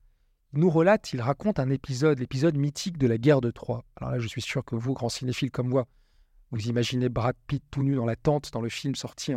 [0.53, 3.83] nous relate, il raconte un épisode, l'épisode mythique de la guerre de Troie.
[3.95, 5.87] Alors là, je suis sûr que vous, grands cinéphiles comme moi,
[6.51, 9.33] vous imaginez Brad Pitt tout nu dans la tente dans le film sorti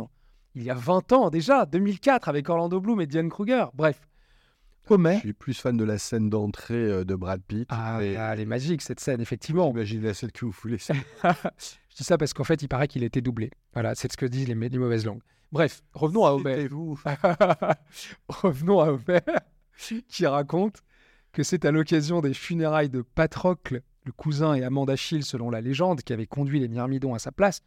[0.55, 3.65] il y a 20 ans déjà, 2004, avec Orlando Bloom et Diane Kruger.
[3.73, 4.01] Bref,
[4.97, 7.67] Je suis plus fan de la scène d'entrée euh, de Brad Pitt.
[7.69, 9.69] Ah, ah, elle est magique cette scène, effectivement.
[9.69, 10.77] imaginez la scène que vous voulez.
[11.23, 13.51] je dis ça parce qu'en fait, il paraît qu'il était doublé.
[13.73, 15.21] Voilà, c'est ce que disent les, les mauvaises langues.
[15.51, 16.67] Bref, revenons à Homère.
[16.71, 16.99] vous
[18.29, 19.21] Revenons à Homère,
[20.07, 20.83] qui raconte
[21.33, 25.61] que c'est à l'occasion des funérailles de Patrocle, le cousin et amant d'Achille selon la
[25.61, 27.61] légende, qui avait conduit les Myrmidons à sa place.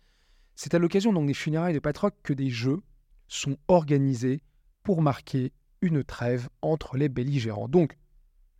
[0.57, 2.83] C'est à l'occasion donc des funérailles de Patrocle que des jeux
[3.29, 4.43] sont organisés
[4.83, 7.69] pour marquer une trêve entre les belligérants.
[7.69, 7.99] Donc,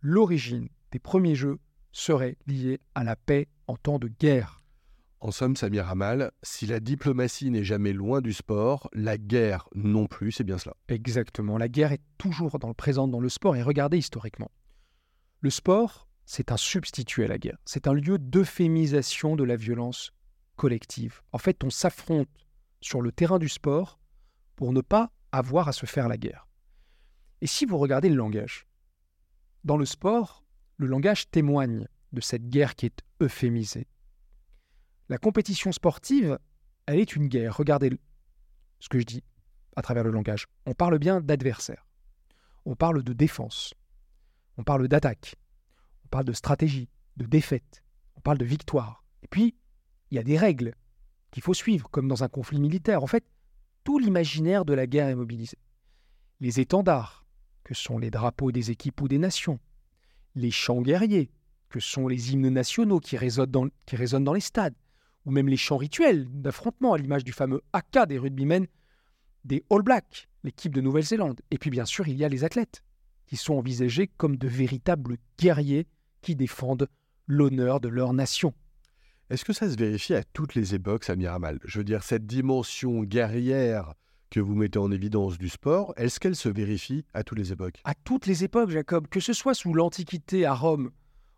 [0.01, 1.57] l'origine des premiers jeux
[1.91, 4.61] serait liée à la paix en temps de guerre.
[5.21, 10.05] En somme, Samir Amal, si la diplomatie n'est jamais loin du sport, la guerre non
[10.05, 10.75] plus, c'est bien cela.
[10.89, 11.57] Exactement.
[11.57, 13.55] La guerre est toujours dans le présent dans le sport.
[13.55, 14.51] Et regardez historiquement.
[15.39, 17.57] Le sport, c'est un substitut à la guerre.
[17.63, 20.11] C'est un lieu d'euphémisation de la violence
[20.57, 21.21] collective.
[21.31, 22.27] En fait, on s'affronte
[22.81, 23.99] sur le terrain du sport
[24.57, 26.47] pour ne pas avoir à se faire la guerre.
[27.43, 28.65] Et si vous regardez le langage,
[29.65, 30.45] dans le sport,
[30.77, 33.89] le langage témoigne de cette guerre qui est euphémisée.
[35.09, 36.39] La compétition sportive,
[36.85, 37.57] elle est une guerre.
[37.57, 37.91] Regardez
[38.79, 39.23] ce que je dis
[39.75, 40.47] à travers le langage.
[40.65, 41.85] On parle bien d'adversaire.
[42.63, 43.73] On parle de défense.
[44.55, 45.35] On parle d'attaque.
[46.05, 47.83] On parle de stratégie, de défaite.
[48.15, 49.03] On parle de victoire.
[49.21, 49.53] Et puis,
[50.11, 50.75] il y a des règles
[51.31, 53.03] qu'il faut suivre, comme dans un conflit militaire.
[53.03, 53.25] En fait,
[53.83, 55.57] tout l'imaginaire de la guerre est mobilisé.
[56.39, 57.22] Les étendards,
[57.63, 59.59] que sont les drapeaux des équipes ou des nations.
[60.35, 61.29] Les chants guerriers,
[61.69, 64.75] que sont les hymnes nationaux qui résonnent dans, les stades.
[65.25, 68.67] Ou même les chants rituels d'affrontement, à l'image du fameux haka des rugbymen
[69.45, 71.41] des All Blacks, l'équipe de Nouvelle-Zélande.
[71.51, 72.83] Et puis bien sûr, il y a les athlètes,
[73.25, 75.87] qui sont envisagés comme de véritables guerriers
[76.21, 76.87] qui défendent
[77.27, 78.53] l'honneur de leur nation.
[79.29, 81.59] Est-ce que ça se vérifie à toutes les époques, Samir Amal?
[81.63, 83.95] Je veux dire, cette dimension guerrière
[84.33, 87.79] que vous mettez en évidence du sport, est-ce qu'elle se vérifie à toutes les époques?
[87.83, 90.89] À toutes les époques, Jacob, que ce soit sous l'Antiquité à Rome,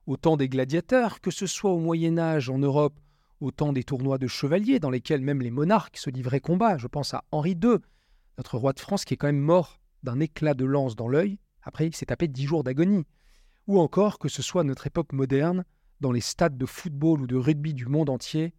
[0.05, 2.97] au temps des gladiateurs, que ce soit au Moyen Âge en Europe,
[3.41, 6.77] au temps des tournois de chevaliers dans lesquels même les monarques se livraient combat.
[6.77, 7.79] Je pense à Henri II,
[8.37, 11.37] notre roi de France qui est quand même mort d'un éclat de lance dans l'œil,
[11.63, 13.03] après il s'est tapé dix jours d'agonie.
[13.67, 15.65] Ou encore que ce soit notre époque moderne,
[15.99, 18.53] dans les stades de football ou de rugby du monde entier,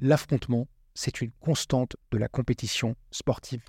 [0.00, 3.62] l'affrontement, c'est une constante de la compétition sportive.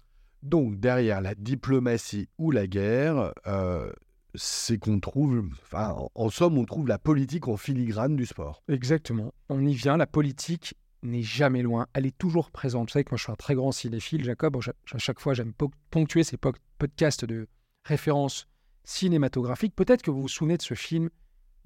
[0.43, 3.91] Donc derrière la diplomatie ou la guerre, euh,
[4.35, 8.61] c'est qu'on trouve, enfin, en somme, on trouve la politique en filigrane du sport.
[8.67, 9.33] Exactement.
[9.49, 12.89] On y vient, la politique n'est jamais loin, elle est toujours présente.
[12.89, 15.53] Vous savez que moi je suis un très grand cinéphile, Jacob, à chaque fois j'aime
[15.91, 16.37] ponctuer ces
[16.77, 17.47] podcasts de
[17.83, 18.47] référence
[18.83, 19.75] cinématographique.
[19.75, 21.09] Peut-être que vous vous souvenez de ce film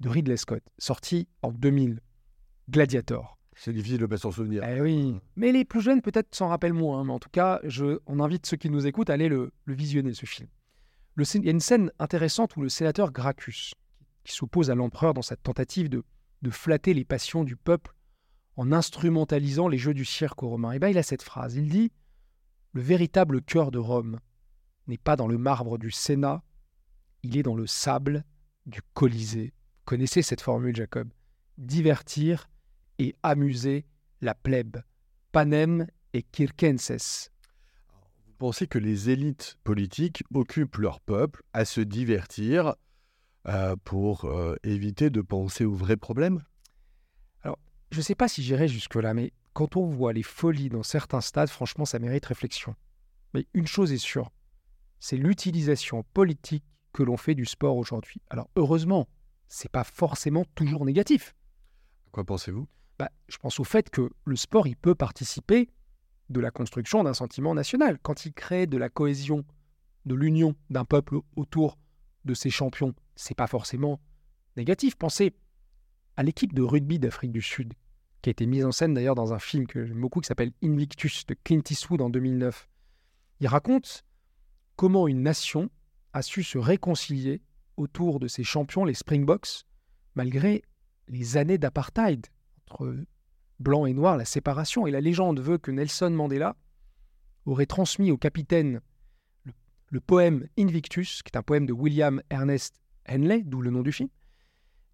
[0.00, 2.00] de Ridley Scott, sorti en 2000,
[2.70, 3.39] Gladiator.
[3.56, 4.62] C'est difficile de pas s'en souvenir.
[4.64, 7.00] Eh oui, mais les plus jeunes peut-être s'en rappellent moins.
[7.00, 7.04] Hein.
[7.04, 7.60] Mais en tout cas,
[8.06, 10.48] on invite ceux qui nous écoutent à aller le, visionner, ce film.
[11.14, 13.72] Le, il y a une scène intéressante où le sénateur Gracchus,
[14.24, 16.04] qui s'oppose à l'empereur dans cette tentative de,
[16.50, 17.94] flatter les passions du peuple
[18.56, 20.72] en instrumentalisant les jeux du cirque aux Romains.
[20.72, 21.56] Eh bien, il a cette phrase.
[21.56, 21.92] Il dit
[22.72, 24.20] Le véritable cœur de Rome
[24.86, 26.42] n'est pas dans le marbre du Sénat,
[27.22, 28.24] il est dans le sable
[28.66, 29.52] du Colisée.
[29.84, 31.08] Connaissez cette formule, Jacob
[31.58, 32.48] Divertir
[33.00, 33.86] et amuser
[34.20, 34.76] la plèbe.
[35.32, 37.30] Panem et circenses.
[38.26, 42.74] Vous pensez que les élites politiques occupent leur peuple à se divertir
[43.48, 46.44] euh, pour euh, éviter de penser aux vrais problèmes?
[47.92, 51.20] Je ne sais pas si j'irai jusque-là, mais quand on voit les folies dans certains
[51.20, 52.76] stades, franchement, ça mérite réflexion.
[53.34, 54.30] Mais une chose est sûre,
[55.00, 58.20] c'est l'utilisation politique que l'on fait du sport aujourd'hui.
[58.30, 59.08] Alors heureusement,
[59.48, 61.34] c'est pas forcément toujours négatif.
[62.06, 62.68] À quoi pensez-vous?
[63.00, 65.70] Bah, Je pense au fait que le sport, il peut participer
[66.28, 67.98] de la construction d'un sentiment national.
[68.02, 69.44] Quand il crée de la cohésion,
[70.04, 71.78] de l'union d'un peuple autour
[72.26, 74.00] de ses champions, c'est pas forcément
[74.56, 74.96] négatif.
[74.96, 75.34] Pensez
[76.16, 77.72] à l'équipe de rugby d'Afrique du Sud,
[78.20, 80.52] qui a été mise en scène d'ailleurs dans un film que j'aime beaucoup qui s'appelle
[80.62, 82.68] Invictus de Clint Eastwood en 2009.
[83.40, 84.04] Il raconte
[84.76, 85.70] comment une nation
[86.12, 87.40] a su se réconcilier
[87.78, 89.64] autour de ses champions, les Springboks,
[90.14, 90.62] malgré
[91.08, 92.26] les années d'apartheid
[92.70, 92.96] entre
[93.58, 94.86] blanc et noir, la séparation.
[94.86, 96.56] Et la légende veut que Nelson Mandela
[97.46, 98.80] aurait transmis au capitaine
[99.44, 99.52] le,
[99.88, 103.92] le poème Invictus, qui est un poème de William Ernest Henley, d'où le nom du
[103.92, 104.08] film,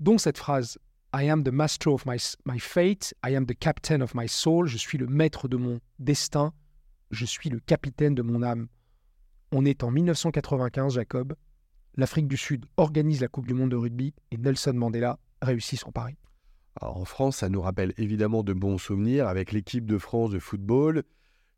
[0.01, 0.79] dont cette phrase
[1.15, 4.67] I am the master of my, my fate, I am the captain of my soul,
[4.67, 6.53] je suis le maître de mon destin,
[7.11, 8.69] je suis le capitaine de mon âme.
[9.53, 11.35] On est en 1995, Jacob.
[11.95, 15.93] L'Afrique du Sud organise la Coupe du Monde de rugby et Nelson Mandela réussit son
[15.93, 16.17] pari.
[16.81, 21.05] En France, ça nous rappelle évidemment de bons souvenirs avec l'équipe de France de football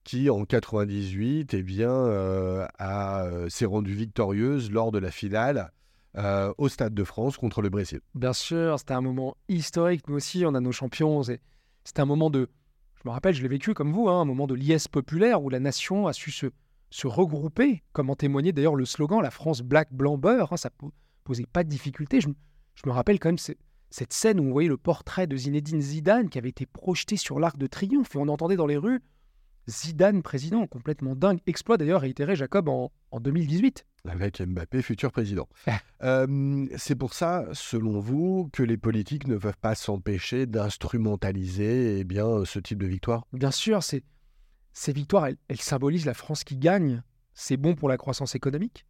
[0.08, 5.70] qui, en 98, eh bien, euh, euh, s'est rendue victorieuse lors de la finale
[6.16, 8.00] euh, au Stade de France contre le Brésil.
[8.14, 10.08] Bien sûr, c'était un moment historique.
[10.08, 11.22] Nous aussi, on a nos champions.
[11.22, 12.48] C'était un moment de,
[12.94, 15.50] je me rappelle, je l'ai vécu comme vous, hein, un moment de liesse populaire où
[15.50, 19.92] la nation a su se, regrouper, comme en témoignait d'ailleurs le slogan La France black,
[19.92, 20.54] blanc, beurre.
[20.54, 20.70] Hein, ça
[21.24, 22.22] posait pas de difficulté.
[22.22, 22.28] Je,
[22.86, 23.36] me rappelle quand même
[23.90, 27.40] cette scène où on voyait le portrait de Zinedine Zidane qui avait été projeté sur
[27.40, 29.00] l'Arc de Triomphe et on entendait dans les rues
[29.68, 31.40] Zidane président, complètement dingue.
[31.46, 33.84] Exploit d'ailleurs réitéré Jacob en, en 2018.
[34.08, 35.48] Avec Mbappé, futur président.
[36.04, 42.04] Euh, c'est pour ça, selon vous, que les politiques ne peuvent pas s'empêcher d'instrumentaliser eh
[42.04, 43.26] bien, ce type de victoire?
[43.32, 47.02] Bien sûr, ces victoires, elles, symbolisent la France qui gagne.
[47.34, 48.86] C'est bon pour la croissance économique,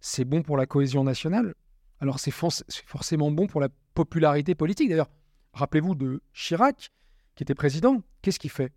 [0.00, 1.54] c'est bon pour la cohésion nationale.
[2.00, 4.88] Alors c'est forcément bon pour la popularité politique.
[4.88, 5.10] D'ailleurs,
[5.52, 6.90] rappelez-vous de Chirac,
[7.34, 8.02] qui était président.
[8.22, 8.72] Qu'est-ce qu'il fait?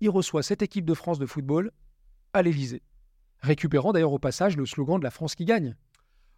[0.00, 1.72] Il reçoit cette équipe de France de football
[2.32, 2.82] à l'Élysée
[3.40, 5.76] récupérant d'ailleurs au passage le slogan de la France qui gagne.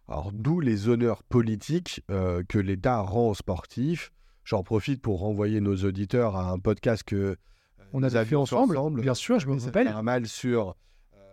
[0.07, 4.11] Alors d'où les honneurs politiques euh, que l'État rend aux sportifs.
[4.43, 7.35] J'en profite pour renvoyer nos auditeurs à un podcast que euh,
[7.93, 8.79] on a fait ensemble.
[9.01, 9.87] Bien sûr, je me rappelle.
[9.87, 10.75] Un mal sur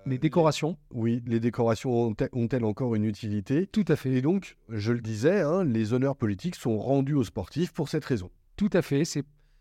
[0.08, 0.76] les décorations.
[0.92, 3.66] Oui, les décorations ont-elles encore une utilité?
[3.66, 4.12] Tout à fait.
[4.14, 8.04] Et donc, je le disais, hein, les honneurs politiques sont rendus aux sportifs pour cette
[8.04, 8.30] raison.
[8.56, 9.02] Tout à fait.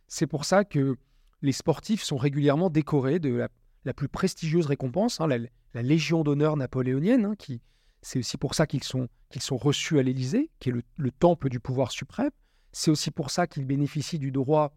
[0.08, 0.98] C'est pour ça que
[1.42, 3.50] les sportifs sont régulièrement décorés de la,
[3.86, 5.38] la plus prestigieuse récompense, hein, la,
[5.74, 7.62] la Légion d'honneur napoléonienne, hein, qui
[8.02, 11.50] c'est aussi pour ça qu'ils sont, qu'ils sont reçus à l'Élysée, qui est le, temple
[11.50, 12.32] du pouvoir suprême.
[12.72, 14.74] C'est aussi pour ça qu'ils bénéficient du droit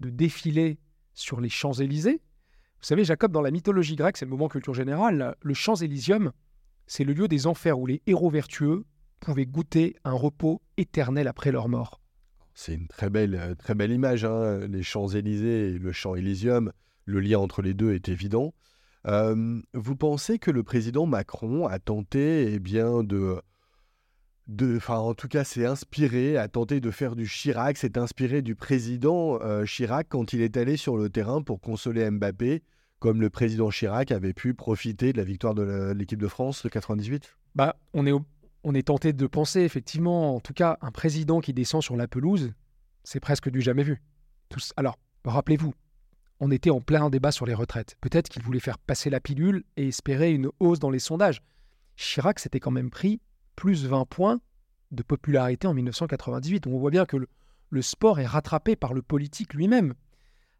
[0.00, 0.78] de défiler
[1.14, 2.20] sur les Champs-Élysées.
[2.84, 6.32] Vous savez, Jacob, dans la mythologie grecque, c'est le moment culture générale, le Champs-Élysium,
[6.86, 8.84] c'est le lieu des enfers où les héros vertueux
[9.20, 12.02] pouvaient goûter un repos éternel après leur mort.
[12.52, 16.72] C'est une très belle, euh, très belle image, hein, les Champs-Élysées et le Champ-Élysium.
[17.06, 18.52] Le lien entre les deux est évident
[19.06, 23.40] vous pensez que le président Macron a tenté eh bien, de,
[24.46, 28.42] de, enfin, en tout cas, s'est inspiré, a tenté de faire du Chirac, s'est inspiré
[28.42, 32.62] du président euh, Chirac quand il est allé sur le terrain pour consoler Mbappé,
[33.04, 36.70] comme le président Chirac avait pu profiter de la victoire de l'équipe de France de
[36.70, 41.82] 98 bah, on, est, tenté de penser, effectivement, en tout cas, un président qui descend
[41.82, 42.54] sur la pelouse,
[43.02, 44.02] c'est presque du jamais vu.
[44.48, 45.74] Tous, alors, rappelez-vous,
[46.40, 47.98] on était en plein débat sur les retraites.
[48.00, 51.42] Peut-être qu'il voulait faire passer la pilule et espérer une hausse dans les sondages.
[51.96, 53.20] Chirac s'était quand même pris
[53.54, 54.40] plus 20 points
[54.92, 56.66] de popularité en 1998.
[56.68, 59.92] On voit bien que le, sport est rattrapé par le politique lui-même.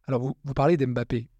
[0.07, 1.31] Alors vous, vous parlez d'Mbappé.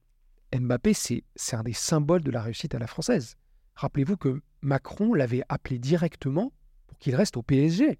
[0.61, 3.37] Mbappé, c'est un des symboles de la réussite à la française.
[3.75, 6.53] Rappelez-vous que Macron l'avait appelé directement
[6.87, 7.99] pour qu'il reste au PSG.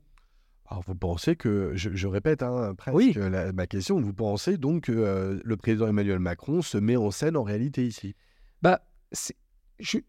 [0.67, 5.41] Alors vous pensez que, je, répète hein, presque ma question, vous pensez donc que euh,
[5.45, 8.15] le président Emmanuel Macron se met en scène en réalité ici?
[8.63, 8.81] Bah,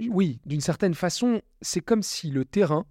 [0.09, 2.85] oui, d'une certaine façon, c'est comme si le terrain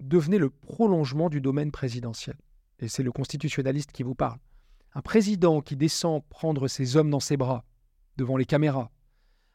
[0.00, 2.36] devenait le prolongement du domaine présidentiel.
[2.80, 4.38] Et c'est le constitutionnaliste qui vous parle.
[4.94, 7.64] Un président qui descend prendre ses hommes dans ses bras,
[8.16, 8.90] devant les caméras,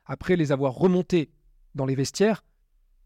[0.05, 1.31] après les avoir remontés
[1.75, 2.43] dans les vestiaires,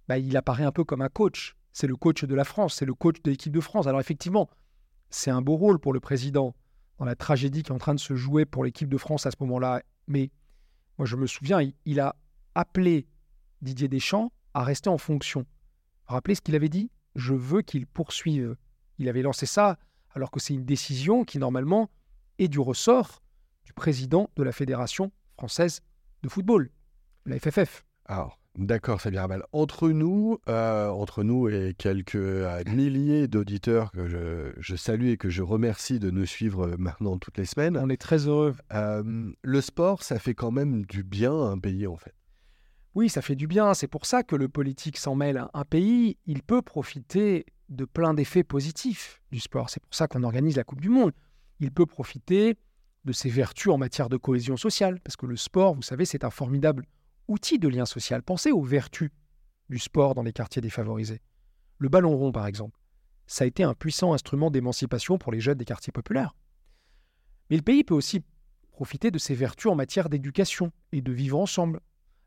[0.07, 1.55] bah, il apparaît un peu comme un coach.
[1.71, 3.87] C'est le coach de la France, c'est le coach de l'équipe de France.
[3.87, 4.49] Alors effectivement,
[5.09, 6.55] c'est un beau rôle pour le président
[6.97, 9.31] dans la tragédie qui est en train de se jouer pour l'équipe de France à
[9.31, 9.81] ce moment-là.
[10.07, 10.31] Mais
[10.97, 12.15] moi, je me souviens, il, a
[12.53, 13.07] appelé
[13.61, 15.45] Didier Deschamps à rester en fonction.
[16.05, 16.91] Rappelez ce qu'il avait dit?
[17.15, 18.55] Je veux qu'il poursuive.
[18.97, 19.77] Il avait lancé ça
[20.11, 21.89] alors que c'est une décision qui, normalement,
[22.39, 23.21] est du ressort
[23.65, 25.81] du président de la Fédération française
[26.23, 26.69] de football,
[27.25, 27.85] la FFF.
[28.05, 29.43] Alors, D'accord, ça bien mal.
[29.51, 35.17] Entre nous, euh, entre nous et quelques euh, milliers d'auditeurs que je, je, salue et
[35.17, 37.77] que je remercie de nous suivre maintenant toutes les semaines.
[37.77, 38.55] On est très heureux.
[38.73, 42.13] Euh, le sport, ça fait quand même du bien à un pays, en fait.
[42.93, 43.73] Oui, ça fait du bien.
[43.73, 45.45] C'est pour ça que le politique s'en mêle.
[45.53, 49.69] Un pays, il peut profiter de plein d'effets positifs du sport.
[49.69, 51.11] C'est pour ça qu'on organise la Coupe du Monde.
[51.59, 52.55] Il peut profiter
[53.05, 56.23] de ses vertus en matière de cohésion sociale, parce que le sport, vous savez, c'est
[56.23, 56.85] un formidable
[57.27, 58.23] outil de lien social.
[58.23, 59.11] Pensez aux vertus
[59.69, 61.21] du sport dans les quartiers défavorisés.
[61.77, 62.79] Le ballon rond, par exemple,
[63.27, 66.35] ça a été un puissant instrument d'émancipation pour les jeunes des quartiers populaires.
[67.49, 68.23] Mais le pays peut aussi
[68.71, 71.79] profiter de ses vertus en matière d'éducation et de vivre ensemble,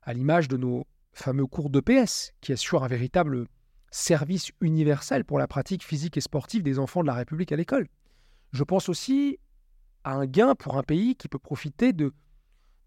[0.03, 3.47] à l'image de nos fameux cours d'EPS, qui assurent un véritable
[3.91, 7.89] service universel pour la pratique physique et sportive des enfants de la République à l'école.
[8.53, 9.39] Je pense aussi
[10.15, 12.13] un gain pour un pays qui peut profiter de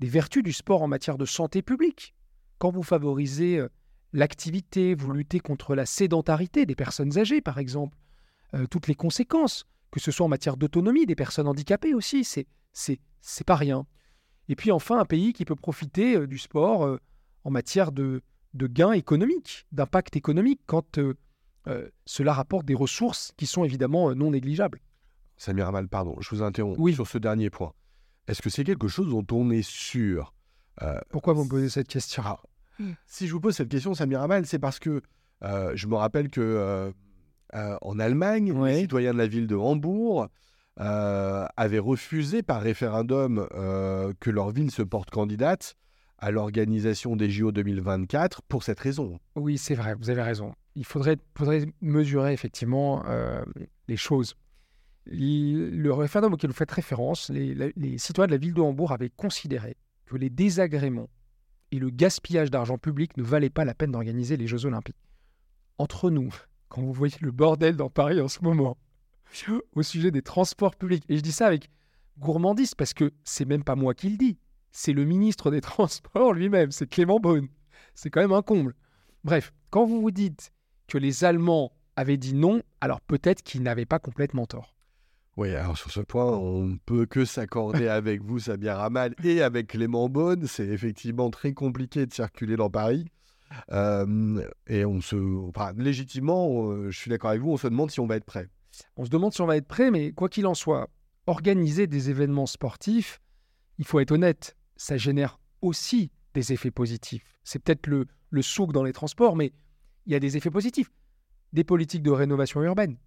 [0.01, 2.15] des vertus du sport en matière de santé publique.
[2.57, 3.69] Quand vous favorisez euh,
[4.13, 7.95] l'activité, vous luttez contre la sédentarité des personnes âgées, par exemple,
[8.55, 12.47] euh, toutes les conséquences, que ce soit en matière d'autonomie des personnes handicapées aussi, c'est
[12.73, 13.85] c'est c'est pas rien.
[14.49, 16.97] Et puis enfin un pays qui peut profiter euh, du sport
[17.43, 18.23] en matière de,
[18.55, 20.99] de gains économiques, d'impact économique quand
[22.05, 24.79] cela rapporte des ressources qui sont évidemment non négligeables.
[25.41, 26.93] Samir Amal, pardon, je vous interromps oui.
[26.93, 27.73] sur ce dernier point.
[28.27, 30.35] Est-ce que c'est quelque chose dont on est sûr
[30.83, 32.21] euh, Pourquoi vous me posez cette question?
[32.77, 32.91] Hmm.
[33.07, 35.01] Si je vous pose cette question, Samir Amal, c'est parce que
[35.43, 36.91] euh, je me rappelle que euh,
[37.81, 40.27] en Allemagne, les citoyens de la ville de Hambourg
[40.77, 43.47] avaient refusé par référendum
[44.19, 45.75] que leur ville se porte candidate
[46.19, 49.19] à l'organisation des JO 2024 pour cette raison.
[49.35, 50.53] Oui, c'est vrai, vous avez raison.
[50.75, 53.03] Il faudrait, faudrait mesurer effectivement
[53.87, 54.35] les choses.
[55.05, 59.75] Le référendum auquel vous faites référence, les, citoyens de la ville de Hambourg avaient considéré
[60.05, 61.09] que les désagréments
[61.71, 65.01] et le gaspillage d'argent public ne valaient pas la peine d'organiser les Jeux Olympiques.
[65.77, 66.33] Entre nous,
[66.69, 68.77] quand vous voyez le bordel dans Paris en ce moment,
[69.75, 71.69] au sujet des transports publics, et je dis ça avec
[72.19, 74.37] gourmandise parce que c'est même pas moi qui le dis,
[74.71, 77.47] c'est le ministre des Transports lui-même, c'est Clément Beaune.
[77.93, 78.75] C'est quand même un comble.
[79.23, 80.53] Bref, quand vous vous dites
[80.87, 84.75] que les Allemands avaient dit non, alors peut-être qu'ils n'avaient pas complètement tort.
[85.37, 89.41] Oui, alors sur ce point, on ne peut que s'accorder avec vous, Samir Ramal, et
[89.41, 90.45] avec Clément Beaune.
[90.45, 93.05] C'est effectivement très compliqué de circuler dans Paris.
[93.71, 95.15] Euh, et on se.
[95.47, 98.25] Enfin, légitimement, euh, je suis d'accord avec vous, on se demande si on va être
[98.25, 98.47] prêt.
[98.97, 100.89] On se demande si on va être prêt, mais quoi qu'il en soit,
[101.27, 103.21] organiser des événements sportifs,
[103.77, 107.39] il faut être honnête, ça génère aussi des effets positifs.
[107.43, 109.53] C'est peut-être le, le souk dans les transports, mais
[110.05, 110.91] il y a des effets positifs.
[111.53, 112.97] Des politiques de rénovation urbaine,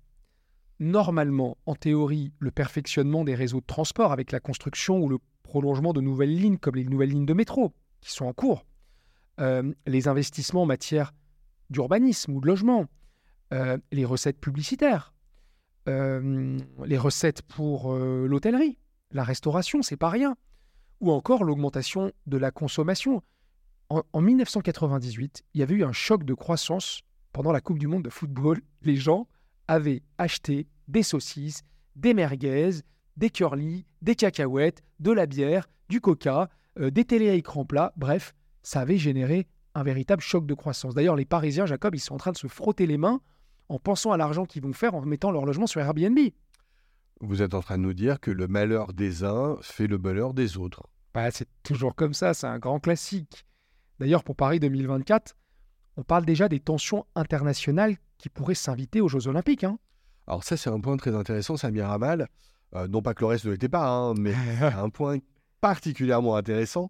[0.80, 5.92] normalement, en théorie, le perfectionnement des réseaux de transport avec la construction ou le prolongement
[5.92, 8.66] de nouvelles lignes comme les nouvelles lignes de métro qui sont en cours,
[9.40, 11.12] euh, les investissements en matière
[11.70, 12.86] d'urbanisme ou de logement,
[13.52, 15.14] euh, les recettes publicitaires,
[15.88, 18.78] euh, les recettes pour l'hôtellerie,
[19.10, 20.36] la restauration, c'est pas rien,
[21.00, 23.22] ou encore l'augmentation de la consommation.
[23.90, 27.02] en 1998, il y avait eu un choc de croissance
[27.32, 28.60] pendant la Coupe du Monde de football.
[28.82, 29.28] Les gens
[29.68, 31.62] avait acheté des saucisses,
[31.96, 32.70] des merguez,
[33.16, 37.92] des curly, des cacahuètes, de la bière, du coca, euh, des télé à écran plat.
[37.96, 40.94] Bref, ça avait généré un véritable choc de croissance.
[40.94, 43.20] D'ailleurs, les Parisiens, Jacob, ils sont en train de se frotter les mains
[43.68, 46.18] en pensant à l'argent qu'ils vont faire en mettant leur logement sur Airbnb.
[47.20, 50.34] Vous êtes en train de nous dire que le malheur des uns fait le bonheur
[50.34, 50.82] des autres.
[51.14, 53.46] Bah, c'est toujours comme ça, c'est un grand classique.
[54.00, 55.36] D'ailleurs, pour Paris 2024,
[55.96, 59.64] on parle déjà des tensions internationales qui pourraient s'inviter aux Jeux Olympiques.
[59.64, 59.78] Hein.
[60.26, 62.28] Alors ça, c'est un point très intéressant, Samir Amal.
[62.74, 65.18] Euh, non pas que le reste ne l'était pas, hein, mais un point
[65.60, 66.88] particulièrement intéressant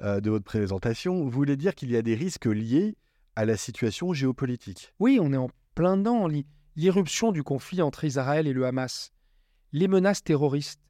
[0.00, 1.22] euh, de votre présentation.
[1.22, 2.96] Vous voulez dire qu'il y a des risques liés
[3.36, 4.92] à la situation géopolitique?
[4.98, 6.28] Oui, on est en plein dedans.
[6.76, 9.12] L'irruption du conflit entre Israël et le Hamas,
[9.72, 10.80] les menaces terroristes,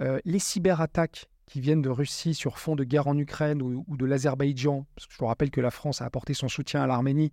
[0.00, 4.04] euh, les cyberattaques qui viennent de Russie sur fond de guerre en Ukraine ou, de
[4.04, 7.32] l'Azerbaïdjan, parce que je vous rappelle que la France a apporté son soutien à l'Arménie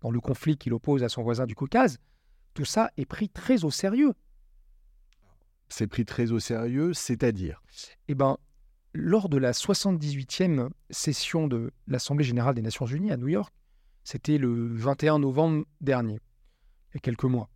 [0.00, 1.98] dans le conflit qu'il oppose à son voisin du Caucase,
[2.52, 4.12] tout ça est pris très au sérieux.
[5.70, 7.62] C'est pris très au sérieux, c'est-à-dire?
[8.08, 8.36] Eh bien,
[8.92, 13.52] lors de la 78e session de l'Assemblée générale des Nations unies à New York,
[14.04, 16.20] c'était le 21 novembre dernier,
[16.90, 17.48] il y a quelques mois,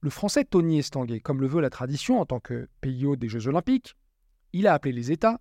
[0.00, 3.28] le français Tony Estanguet, comme le veut la tradition en tant que pays hôte des
[3.28, 3.96] Jeux olympiques,
[4.52, 5.40] il a appelé les États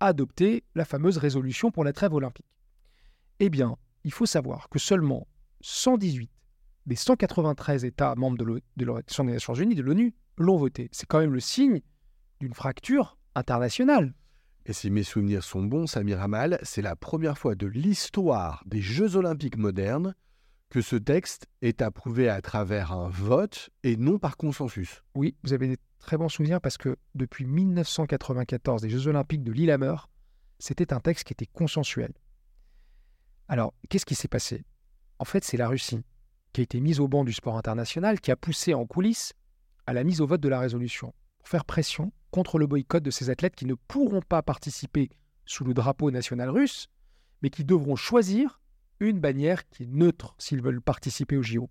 [0.00, 2.46] à adopter la fameuse résolution pour la trêve olympique.
[3.40, 5.26] Eh bien, il faut savoir que seulement
[5.60, 6.30] 118
[6.86, 10.88] des 193 États membres de l'Organisation des Nations Unies, de l'ONU, l'ont voté.
[10.92, 11.80] C'est quand même le signe
[12.40, 14.14] d'une fracture internationale.
[14.64, 18.80] Et si mes souvenirs sont bons, Samir Hamal, c'est la première fois de l'histoire des
[18.80, 20.14] Jeux olympiques modernes
[20.70, 25.02] que ce texte est approuvé à travers un vote et non par consensus.
[25.14, 29.52] Oui, vous avez des très bons souvenirs parce que depuis 1994, les Jeux olympiques de
[29.52, 29.96] Lillehammer,
[30.58, 32.12] c'était un texte qui était consensuel.
[33.48, 34.64] Alors, qu'est-ce qui s'est passé?
[35.18, 36.02] En fait, c'est la Russie
[36.52, 39.32] qui a été mise au banc du sport international, qui a poussé en coulisses
[39.86, 43.10] à la mise au vote de la résolution, pour faire pression contre le boycott de
[43.10, 45.10] ces athlètes qui ne pourront pas participer
[45.46, 46.88] sous le drapeau national russe,
[47.42, 48.60] mais qui devront choisir
[49.00, 51.68] une bannière qui est neutre s'ils veulent participer au JO.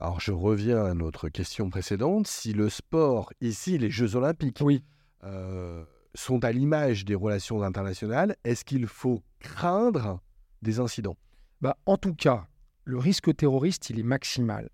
[0.00, 2.26] Alors je reviens à notre question précédente.
[2.26, 4.82] Si le sport, ici les Jeux olympiques, oui.
[5.22, 5.84] Euh,
[6.14, 10.20] sont à l'image des relations internationales, est-ce qu'il faut craindre
[10.62, 11.16] des incidents?
[11.60, 12.46] Bah, En tout cas,
[12.84, 14.68] le risque terroriste, il est maximal,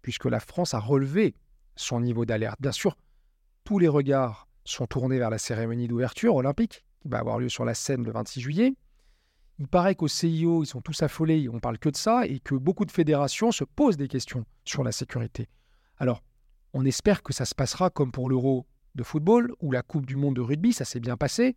[0.00, 1.34] puisque la France a relevé
[1.76, 2.60] son niveau d'alerte.
[2.60, 2.96] Bien sûr,
[3.64, 7.64] tous les regards sont tournés vers la cérémonie d'ouverture olympique, qui va avoir lieu sur
[7.64, 8.74] la scène le 26 juillet.
[9.58, 12.54] Il paraît qu'au CIO, ils sont tous affolés, on parle que de ça, et que
[12.54, 15.48] beaucoup de fédérations se posent des questions sur la sécurité.
[15.98, 16.22] Alors,
[16.72, 20.16] on espère que ça se passera comme pour l'Euro de football ou la Coupe du
[20.16, 21.56] Monde de rugby, ça s'est bien passé.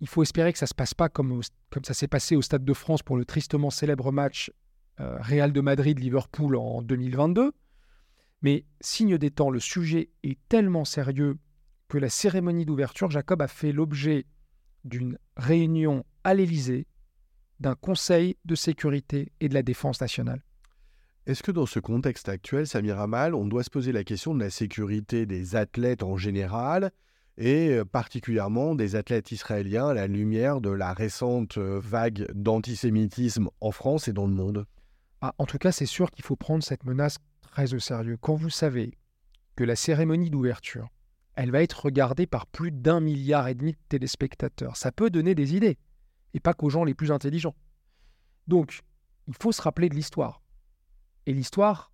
[0.00, 1.40] Il faut espérer que ça ne se passe pas comme,
[1.70, 4.52] comme ça s'est passé au Stade de France pour le tristement célèbre match
[5.00, 7.52] euh, Real de Madrid-Liverpool en 2022.
[8.42, 11.38] Mais signe des temps, le sujet est tellement sérieux
[11.88, 14.26] que la cérémonie d'ouverture, Jacob a fait l'objet
[14.84, 16.86] d'une réunion à l'Élysée
[17.60, 20.42] d'un Conseil de sécurité et de la défense nationale.
[21.26, 24.40] Est-ce que dans ce contexte actuel, Samir Amal, on doit se poser la question de
[24.40, 26.92] la sécurité des athlètes en général
[27.36, 33.48] et euh, particulièrement des athlètes israéliens à la lumière de la récente euh, vague d'antisémitisme
[33.60, 34.66] en France et dans le monde?
[35.20, 38.16] Ah, En tout cas, c'est sûr qu'il faut prendre cette menace très au sérieux.
[38.20, 38.92] Quand vous savez
[39.56, 40.88] que la cérémonie d'ouverture,
[41.34, 45.34] elle va être regardée par plus d'un milliard et demi de téléspectateurs, ça peut donner
[45.34, 45.76] des idées
[46.36, 47.56] et pas qu'aux gens les plus intelligents.
[48.46, 48.82] Donc,
[49.26, 50.42] il faut se rappeler de l'histoire.
[51.24, 51.90] Et l'histoire,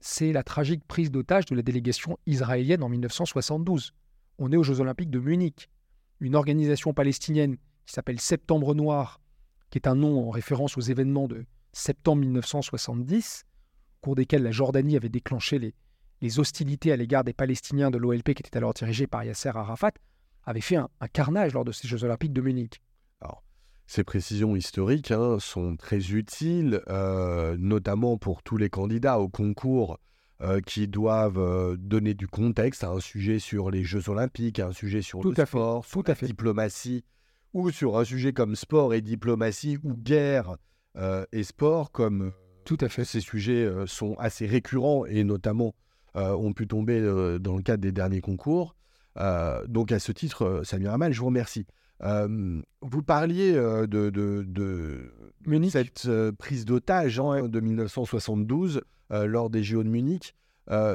[0.00, 3.94] c'est la tragique prise d'otage de la délégation israélienne en 1972.
[4.38, 5.70] On est aux Jeux Olympiques de Munich.
[6.18, 7.56] Une organisation palestinienne
[7.86, 9.20] qui s'appelle Septembre Noir,
[9.70, 14.50] qui est un nom en référence aux événements de septembre 1970, au cours desquels la
[14.50, 15.60] Jordanie avait déclenché
[16.20, 19.92] les, hostilités à l'égard des Palestiniens de l'OLP qui était alors dirigé par Yasser Arafat,
[20.44, 22.80] avait fait un, un carnage lors de ces Jeux Olympiques de Munich.
[23.20, 23.44] Alors,
[23.88, 29.98] ces précisions historiques hein, sont très utiles, euh, notamment pour tous les candidats au concours
[30.42, 34.66] euh, qui doivent euh, donner du contexte à un sujet sur les Jeux olympiques, à
[34.66, 37.02] un sujet sur le sport, sur la diplomatie,
[37.54, 40.56] ou sur un sujet comme sport et diplomatie, ou guerre
[41.32, 42.32] et sport, comme
[42.64, 43.04] Tout à fait.
[43.04, 45.74] ces sujets sont assez récurrents et notamment
[46.14, 47.00] ont pu tomber
[47.38, 48.74] dans le cadre des derniers concours.
[49.68, 51.66] donc à ce titre, Samir Amal, je vous remercie
[52.00, 55.12] vous parliez de, de,
[55.68, 60.34] cette prise d'otage hein, de 1972 lors des JO de Munich.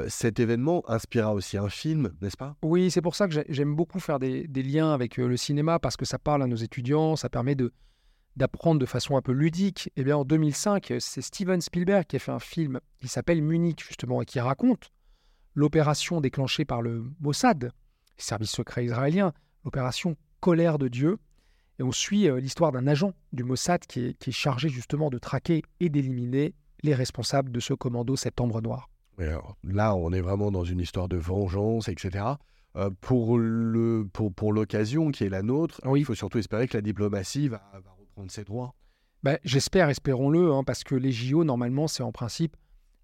[0.08, 2.56] cet événement inspira aussi un film, n'est-ce pas?
[2.62, 6.04] Oui, c'est pour ça que j'aime beaucoup faire des, liens avec le cinéma, parce que
[6.04, 7.72] ça parle à nos étudiants, ça permet de,
[8.36, 12.18] d'apprendre de façon un peu ludique, eh bien en 2005, c'est Steven Spielberg qui a
[12.18, 14.90] fait un film qui s'appelle Munich justement et qui raconte
[15.54, 17.72] l'opération déclenchée par le Mossad,
[18.16, 19.32] service secret israélien,
[19.64, 21.16] l'opération Colère de Dieu.
[21.78, 25.08] Et on suit euh, l'histoire d'un agent du Mossad qui est, qui est, chargé justement
[25.08, 28.90] de traquer et d'éliminer les responsables de ce commando Septembre Noir.
[29.18, 32.26] Alors, là, on est vraiment dans une histoire de vengeance, etc.
[32.76, 36.00] Euh, pour le pour, pour l'occasion qui est la nôtre, oui.
[36.00, 38.74] il faut surtout espérer que la diplomatie va, va reprendre ses droits.
[39.22, 42.54] Ben, J'espère, espérons-le, hein, parce que les JO, normalement, c'est en principe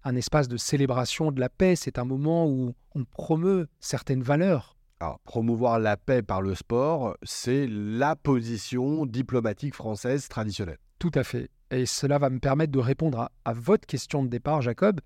[0.03, 1.75] un espace de célébration de la paix.
[1.75, 4.77] C'est un moment où on promeut certaines valeurs.
[5.01, 10.77] Alors, promouvoir la paix par le sport, c'est la position diplomatique française traditionnelle.
[10.99, 11.49] Tout à fait.
[11.71, 15.01] Et cela va me permettre de répondre à, votre question de départ, Jacob,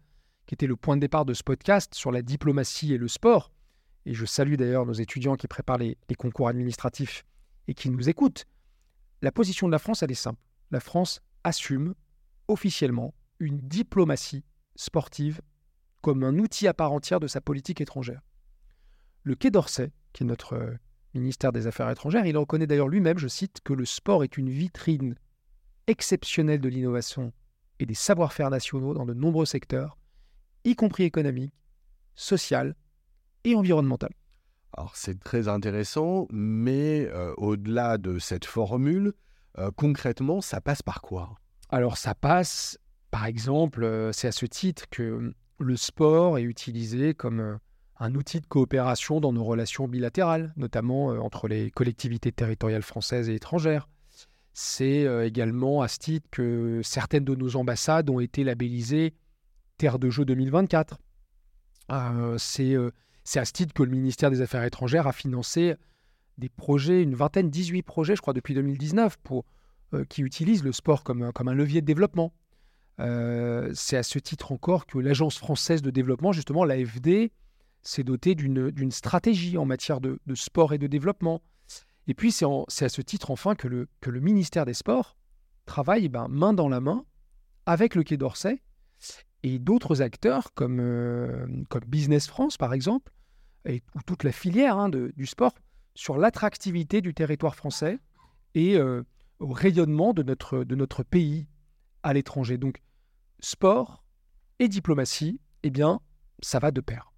[0.47, 3.53] qui était le point de départ de ce podcast sur la diplomatie et le sport.
[4.05, 7.23] Et je salue d'ailleurs nos étudiants qui préparent les, les concours administratifs
[7.69, 8.43] et qui nous écoutent.
[9.21, 10.41] La position de la France, elle est simple.
[10.71, 11.95] La France assume
[12.49, 14.43] officiellement une diplomatie
[14.75, 15.39] sportive
[16.01, 18.19] comme un outil à part entière de sa politique étrangère.
[19.26, 20.78] Le Quai d'Orsay, qui est notre euh,
[21.15, 24.51] ministère des Affaires étrangères, il reconnaît d'ailleurs lui-même, je cite, que le sport est une
[24.51, 25.15] vitrine
[25.88, 27.34] exceptionnelle de l'innovation
[27.80, 29.97] et des savoir-faire nationaux dans de nombreux secteurs,
[30.63, 31.53] y compris économique,
[32.13, 32.76] social
[33.45, 34.11] et environnemental.
[34.78, 39.13] Alors c'est très intéressant, mais euh, au-delà de cette formule,
[39.57, 41.36] euh, concrètement, ça passe par quoi?
[41.69, 42.78] Alors ça passe,
[43.09, 47.57] par exemple, euh, c'est à ce titre que le sport est utilisé comme
[47.99, 53.29] un outil de coopération dans nos relations bilatérales, notamment euh, entre les collectivités territoriales françaises
[53.29, 53.87] et étrangères.
[54.53, 59.13] C'est euh, également à ce titre que certaines de nos ambassades ont été labellisées
[59.77, 60.97] Terre de jeu 2024.
[61.91, 65.75] Euh, c'est à ce titre que le ministère des Affaires étrangères a financé
[66.37, 69.45] des projets, une vingtaine, 18 projets, je crois, depuis 2019, pour,
[70.09, 72.33] qui utilisent le sport comme, un- levier de développement.
[72.97, 77.31] C'est à ce titre encore que l'Agence française de développement, justement, l'AFD,
[77.86, 81.41] s'est dotée d'une stratégie en matière de, sport et de développement.
[82.07, 83.88] Et puis, c'est c'est à ce titre, enfin, que le,
[84.19, 85.15] ministère des Sports
[85.65, 87.05] travaille ben, main dans la main
[87.65, 88.61] avec le Quai d'Orsay
[89.43, 91.45] et d'autres acteurs comme, euh,
[91.88, 93.11] Business France, par exemple,
[93.65, 95.53] et, ou toute la filière hein, du sport,
[95.95, 97.99] sur l'attractivité du territoire français
[98.53, 99.03] et euh,
[99.39, 101.47] au rayonnement de notre, de notre pays
[102.03, 102.57] à l'étranger.
[102.57, 102.81] Donc,
[103.39, 104.03] sport
[104.59, 105.99] et diplomatie, eh bien,
[106.41, 107.14] ça va de pair.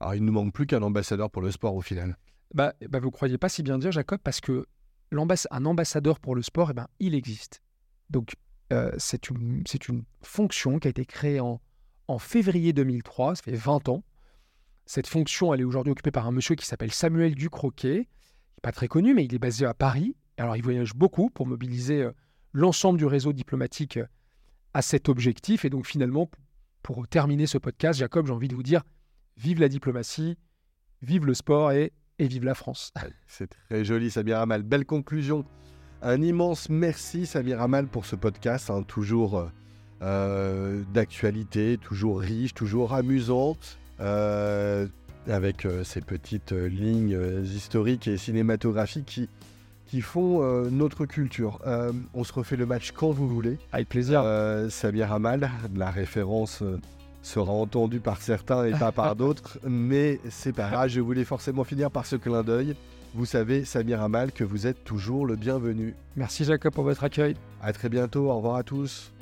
[0.00, 2.16] Alors il ne nous manque plus qu'un ambassadeur pour le sport au final.
[2.54, 4.66] Bah, bah, vous croyez pas si bien dire, Jacob, parce que
[5.50, 7.62] un ambassadeur pour le sport, eh ben, il existe.
[8.10, 8.34] Donc,
[8.72, 11.60] euh, c'est une, une fonction qui a été créée en,
[12.08, 14.04] en février 2003, ça fait 20 ans.
[14.84, 18.62] Cette fonction, elle est aujourd'hui occupée par un monsieur qui s'appelle Samuel Ducroquet, qui n'est
[18.62, 20.16] pas très connu, mais il est basé à Paris.
[20.36, 22.12] Alors, il voyage beaucoup pour mobiliser euh,
[22.52, 24.06] l'ensemble du réseau diplomatique euh,
[24.74, 25.64] à cet objectif.
[25.64, 26.30] Et donc, finalement,
[26.82, 28.82] pour terminer ce podcast, Jacob, j'ai envie de vous dire,
[29.36, 30.36] vive la diplomatie,
[31.02, 32.92] vive le sport et, et vive la France.
[33.26, 34.62] C'est très joli, Samir Amal.
[34.62, 35.44] Belle conclusion.
[36.02, 39.46] Un immense merci, Samir Amal, pour ce podcast, hein, toujours euh,
[40.02, 43.56] euh, d'actualité, toujours riche, toujours amusant,
[44.00, 44.86] euh,
[45.26, 49.28] avec euh, ces petites lignes historiques et cinématographiques qui,
[49.86, 51.60] qui font notre culture.
[52.12, 53.58] On se refait le match quand vous voulez.
[53.72, 54.22] Avec plaisir.
[54.68, 56.62] Samir Amal, la référence
[57.26, 61.64] sera entendue par certains et pas par d'autres, mais c'est pas grave, je voulais forcément
[61.64, 62.76] finir par ce clin d'œil.
[63.14, 65.96] Vous savez, Samir Amal, que vous êtes toujours le bienvenu.
[66.14, 67.34] Merci Jacob pour votre accueil.
[67.60, 69.12] À très bientôt, au revoir à tous.